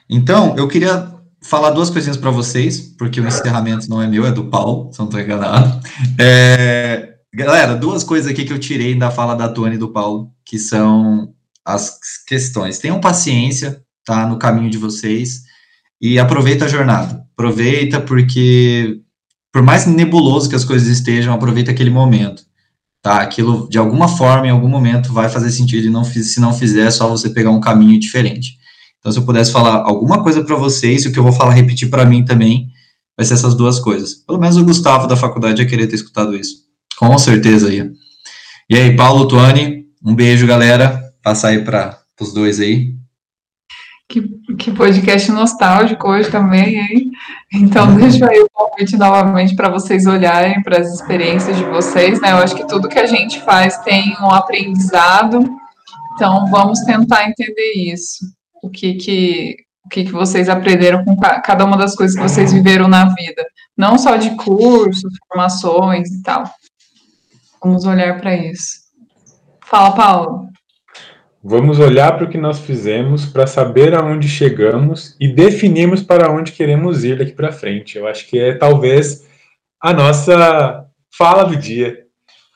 Então, 0.08 0.56
eu 0.56 0.68
queria 0.68 1.12
falar 1.42 1.70
duas 1.70 1.90
coisinhas 1.90 2.16
para 2.16 2.30
vocês, 2.30 2.80
porque 2.98 3.20
o 3.20 3.26
encerramento 3.26 3.88
não 3.88 4.00
é 4.00 4.06
meu, 4.06 4.26
é 4.26 4.32
do 4.32 4.46
Paulo, 4.46 4.90
se 4.92 4.98
não 4.98 5.06
estou 5.06 5.20
enganado. 5.20 5.80
É, 6.18 7.14
galera, 7.32 7.74
duas 7.74 8.02
coisas 8.02 8.30
aqui 8.30 8.44
que 8.44 8.52
eu 8.52 8.58
tirei 8.58 8.94
da 8.94 9.10
fala 9.10 9.34
da 9.34 9.48
Tony 9.48 9.74
e 9.74 9.78
do 9.78 9.92
Paulo, 9.92 10.30
que 10.44 10.58
são 10.58 11.34
as 11.64 11.98
questões. 12.26 12.78
Tenham 12.78 13.00
paciência, 13.00 13.82
tá, 14.04 14.26
no 14.26 14.38
caminho 14.38 14.70
de 14.70 14.78
vocês, 14.78 15.42
e 16.00 16.18
aproveita 16.18 16.64
a 16.64 16.68
jornada. 16.68 17.26
Aproveita 17.32 18.00
porque 18.00 19.00
por 19.54 19.62
mais 19.62 19.86
nebuloso 19.86 20.48
que 20.48 20.56
as 20.56 20.64
coisas 20.64 20.88
estejam, 20.88 21.32
aproveita 21.32 21.70
aquele 21.70 21.88
momento, 21.88 22.42
tá? 23.00 23.20
Aquilo, 23.20 23.68
de 23.70 23.78
alguma 23.78 24.08
forma, 24.08 24.48
em 24.48 24.50
algum 24.50 24.66
momento, 24.66 25.12
vai 25.12 25.28
fazer 25.28 25.48
sentido, 25.52 25.86
e 25.86 25.90
não, 25.90 26.02
se 26.02 26.40
não 26.40 26.52
fizer, 26.52 26.88
é 26.88 26.90
só 26.90 27.06
você 27.06 27.30
pegar 27.30 27.52
um 27.52 27.60
caminho 27.60 28.00
diferente. 28.00 28.58
Então, 28.98 29.12
se 29.12 29.18
eu 29.18 29.24
pudesse 29.24 29.52
falar 29.52 29.84
alguma 29.84 30.24
coisa 30.24 30.42
para 30.42 30.56
vocês, 30.56 31.06
o 31.06 31.12
que 31.12 31.18
eu 31.20 31.22
vou 31.22 31.30
falar, 31.32 31.52
repetir 31.52 31.88
para 31.88 32.04
mim 32.04 32.24
também, 32.24 32.66
vai 33.16 33.24
ser 33.24 33.34
essas 33.34 33.54
duas 33.54 33.78
coisas. 33.78 34.14
Pelo 34.14 34.40
menos 34.40 34.56
o 34.56 34.64
Gustavo 34.64 35.06
da 35.06 35.16
faculdade 35.16 35.62
ia 35.62 35.68
querer 35.68 35.86
ter 35.86 35.94
escutado 35.94 36.36
isso. 36.36 36.56
Com 36.98 37.16
certeza 37.16 37.68
aí. 37.68 37.92
E 38.68 38.74
aí, 38.74 38.96
Paulo, 38.96 39.28
Tuane, 39.28 39.84
um 40.04 40.16
beijo, 40.16 40.48
galera. 40.48 41.00
Passa 41.22 41.46
aí 41.46 41.64
para 41.64 41.96
os 42.20 42.34
dois 42.34 42.58
aí. 42.58 42.92
Que, 44.08 44.20
que 44.58 44.72
podcast 44.72 45.30
nostálgico 45.30 46.08
hoje 46.08 46.28
também, 46.28 46.76
hein? 46.76 47.03
Então, 47.54 47.94
deixa 47.96 48.28
aí 48.28 48.40
o 48.40 48.50
convite 48.52 48.96
novamente 48.96 49.54
para 49.54 49.70
vocês 49.70 50.06
olharem 50.06 50.62
para 50.62 50.80
as 50.80 50.92
experiências 50.92 51.56
de 51.56 51.64
vocês, 51.64 52.20
né? 52.20 52.32
Eu 52.32 52.38
acho 52.38 52.56
que 52.56 52.66
tudo 52.66 52.88
que 52.88 52.98
a 52.98 53.06
gente 53.06 53.40
faz 53.40 53.78
tem 53.78 54.16
um 54.20 54.30
aprendizado, 54.30 55.48
então 56.14 56.46
vamos 56.50 56.80
tentar 56.80 57.28
entender 57.28 57.72
isso. 57.76 58.24
O 58.62 58.68
que 58.68 58.94
que, 58.94 59.56
o 59.84 59.88
que, 59.88 60.04
que 60.04 60.12
vocês 60.12 60.48
aprenderam 60.48 61.04
com 61.04 61.16
cada 61.16 61.64
uma 61.64 61.76
das 61.76 61.94
coisas 61.94 62.16
que 62.16 62.22
vocês 62.22 62.52
viveram 62.52 62.88
na 62.88 63.06
vida, 63.06 63.46
não 63.76 63.98
só 63.98 64.16
de 64.16 64.34
cursos, 64.36 65.12
formações 65.28 66.10
e 66.10 66.22
tal. 66.22 66.44
Vamos 67.62 67.84
olhar 67.84 68.18
para 68.20 68.34
isso. 68.34 68.84
Fala, 69.64 69.92
Paulo. 69.92 70.48
Vamos 71.46 71.78
olhar 71.78 72.16
para 72.16 72.24
o 72.24 72.30
que 72.30 72.38
nós 72.38 72.58
fizemos 72.60 73.26
para 73.26 73.46
saber 73.46 73.94
aonde 73.94 74.26
chegamos 74.26 75.14
e 75.20 75.28
definirmos 75.28 76.02
para 76.02 76.32
onde 76.32 76.52
queremos 76.52 77.04
ir 77.04 77.18
daqui 77.18 77.32
para 77.32 77.52
frente. 77.52 77.98
Eu 77.98 78.06
acho 78.06 78.26
que 78.26 78.38
é 78.38 78.54
talvez 78.54 79.26
a 79.78 79.92
nossa 79.92 80.86
fala 81.14 81.44
do 81.44 81.54
dia. 81.54 81.98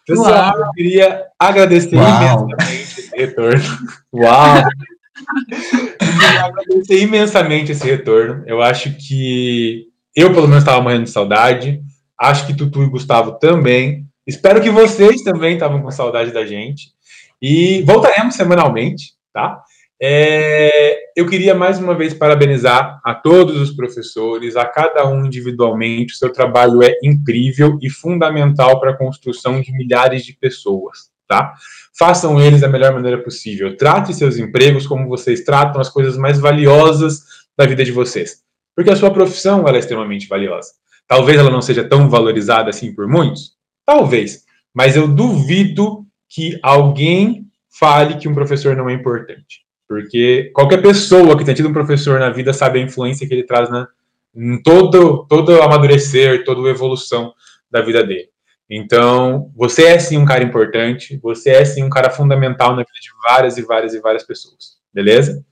Pessoal, 0.06 0.54
Uau. 0.54 0.60
eu 0.60 0.70
queria 0.70 1.26
agradecer 1.38 1.96
Uau. 1.96 2.48
imensamente 2.48 3.00
esse 3.00 3.14
retorno. 3.14 3.78
Uau! 4.10 4.56
eu 4.56 5.98
queria 5.98 6.44
agradecer 6.46 7.02
imensamente 7.02 7.72
esse 7.72 7.84
retorno. 7.84 8.42
Eu 8.46 8.62
acho 8.62 8.96
que 8.96 9.88
eu, 10.16 10.32
pelo 10.32 10.48
menos, 10.48 10.62
estava 10.62 10.80
morrendo 10.80 11.04
de 11.04 11.10
saudade. 11.10 11.82
Acho 12.18 12.46
que 12.46 12.56
Tutu 12.56 12.82
e 12.84 12.88
Gustavo 12.88 13.32
também. 13.32 14.06
Espero 14.26 14.62
que 14.62 14.70
vocês 14.70 15.20
também 15.20 15.54
estavam 15.54 15.82
com 15.82 15.90
saudade 15.90 16.32
da 16.32 16.46
gente. 16.46 16.96
E 17.40 17.82
voltaremos 17.82 18.34
semanalmente, 18.34 19.14
tá? 19.32 19.62
É, 20.00 20.96
eu 21.16 21.26
queria 21.26 21.56
mais 21.56 21.80
uma 21.80 21.94
vez 21.94 22.14
parabenizar 22.14 23.00
a 23.04 23.14
todos 23.14 23.60
os 23.60 23.72
professores, 23.72 24.54
a 24.54 24.64
cada 24.64 25.08
um 25.08 25.26
individualmente. 25.26 26.14
O 26.14 26.16
seu 26.16 26.32
trabalho 26.32 26.82
é 26.82 26.96
incrível 27.02 27.78
e 27.82 27.90
fundamental 27.90 28.78
para 28.78 28.92
a 28.92 28.96
construção 28.96 29.60
de 29.60 29.72
milhares 29.72 30.24
de 30.24 30.32
pessoas, 30.34 31.10
tá? 31.26 31.52
Façam 31.98 32.40
eles 32.40 32.60
da 32.60 32.68
melhor 32.68 32.92
maneira 32.92 33.18
possível. 33.22 33.76
Trate 33.76 34.14
seus 34.14 34.36
empregos 34.36 34.86
como 34.86 35.08
vocês 35.08 35.42
tratam 35.42 35.80
as 35.80 35.88
coisas 35.88 36.16
mais 36.16 36.38
valiosas 36.38 37.24
da 37.56 37.66
vida 37.66 37.84
de 37.84 37.90
vocês, 37.90 38.42
porque 38.76 38.90
a 38.90 38.96
sua 38.96 39.10
profissão 39.10 39.66
é 39.66 39.76
extremamente 39.76 40.28
valiosa. 40.28 40.70
Talvez 41.08 41.38
ela 41.38 41.50
não 41.50 41.62
seja 41.62 41.82
tão 41.82 42.08
valorizada 42.08 42.70
assim 42.70 42.94
por 42.94 43.08
muitos, 43.08 43.56
talvez, 43.84 44.44
mas 44.72 44.94
eu 44.94 45.08
duvido 45.08 45.97
que 46.28 46.58
alguém 46.62 47.46
fale 47.78 48.18
que 48.18 48.28
um 48.28 48.34
professor 48.34 48.76
não 48.76 48.88
é 48.88 48.92
importante. 48.92 49.66
Porque 49.88 50.50
qualquer 50.54 50.82
pessoa 50.82 51.36
que 51.36 51.44
tenha 51.44 51.54
tido 51.54 51.68
um 51.68 51.72
professor 51.72 52.20
na 52.20 52.28
vida 52.28 52.52
sabe 52.52 52.78
a 52.78 52.82
influência 52.82 53.26
que 53.26 53.32
ele 53.32 53.44
traz 53.44 53.70
na, 53.70 53.88
em 54.34 54.60
todo, 54.62 55.26
todo 55.26 55.62
amadurecer, 55.62 56.44
toda 56.44 56.68
evolução 56.68 57.32
da 57.70 57.80
vida 57.80 58.04
dele. 58.04 58.28
Então, 58.70 59.50
você 59.56 59.84
é 59.84 59.98
sim 59.98 60.18
um 60.18 60.26
cara 60.26 60.44
importante, 60.44 61.18
você 61.22 61.50
é 61.50 61.64
sim 61.64 61.82
um 61.82 61.88
cara 61.88 62.10
fundamental 62.10 62.70
na 62.70 62.82
vida 62.82 63.00
de 63.00 63.08
várias 63.22 63.56
e 63.56 63.62
várias 63.62 63.94
e 63.94 64.00
várias 64.00 64.24
pessoas, 64.24 64.76
beleza? 64.92 65.42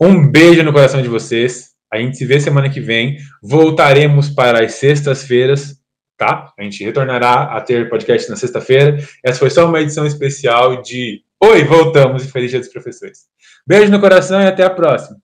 Um 0.00 0.30
beijo 0.30 0.62
no 0.62 0.72
coração 0.72 1.02
de 1.02 1.08
vocês. 1.08 1.74
A 1.90 1.98
gente 1.98 2.16
se 2.16 2.24
vê 2.24 2.38
semana 2.38 2.68
que 2.68 2.80
vem. 2.80 3.16
Voltaremos 3.42 4.28
para 4.28 4.64
as 4.64 4.74
sextas-feiras 4.74 5.80
tá? 6.16 6.52
A 6.58 6.62
gente 6.62 6.84
retornará 6.84 7.56
a 7.56 7.60
ter 7.60 7.88
podcast 7.88 8.28
na 8.30 8.36
sexta-feira. 8.36 8.96
Essa 9.24 9.38
foi 9.38 9.50
só 9.50 9.66
uma 9.66 9.80
edição 9.80 10.06
especial 10.06 10.82
de 10.82 11.22
Oi, 11.38 11.64
voltamos 11.64 12.24
e 12.24 12.32
feliz 12.32 12.50
dia 12.50 12.60
dos 12.60 12.70
professores. 12.70 13.26
Beijo 13.66 13.92
no 13.92 14.00
coração 14.00 14.40
e 14.40 14.46
até 14.46 14.64
a 14.64 14.70
próxima. 14.70 15.18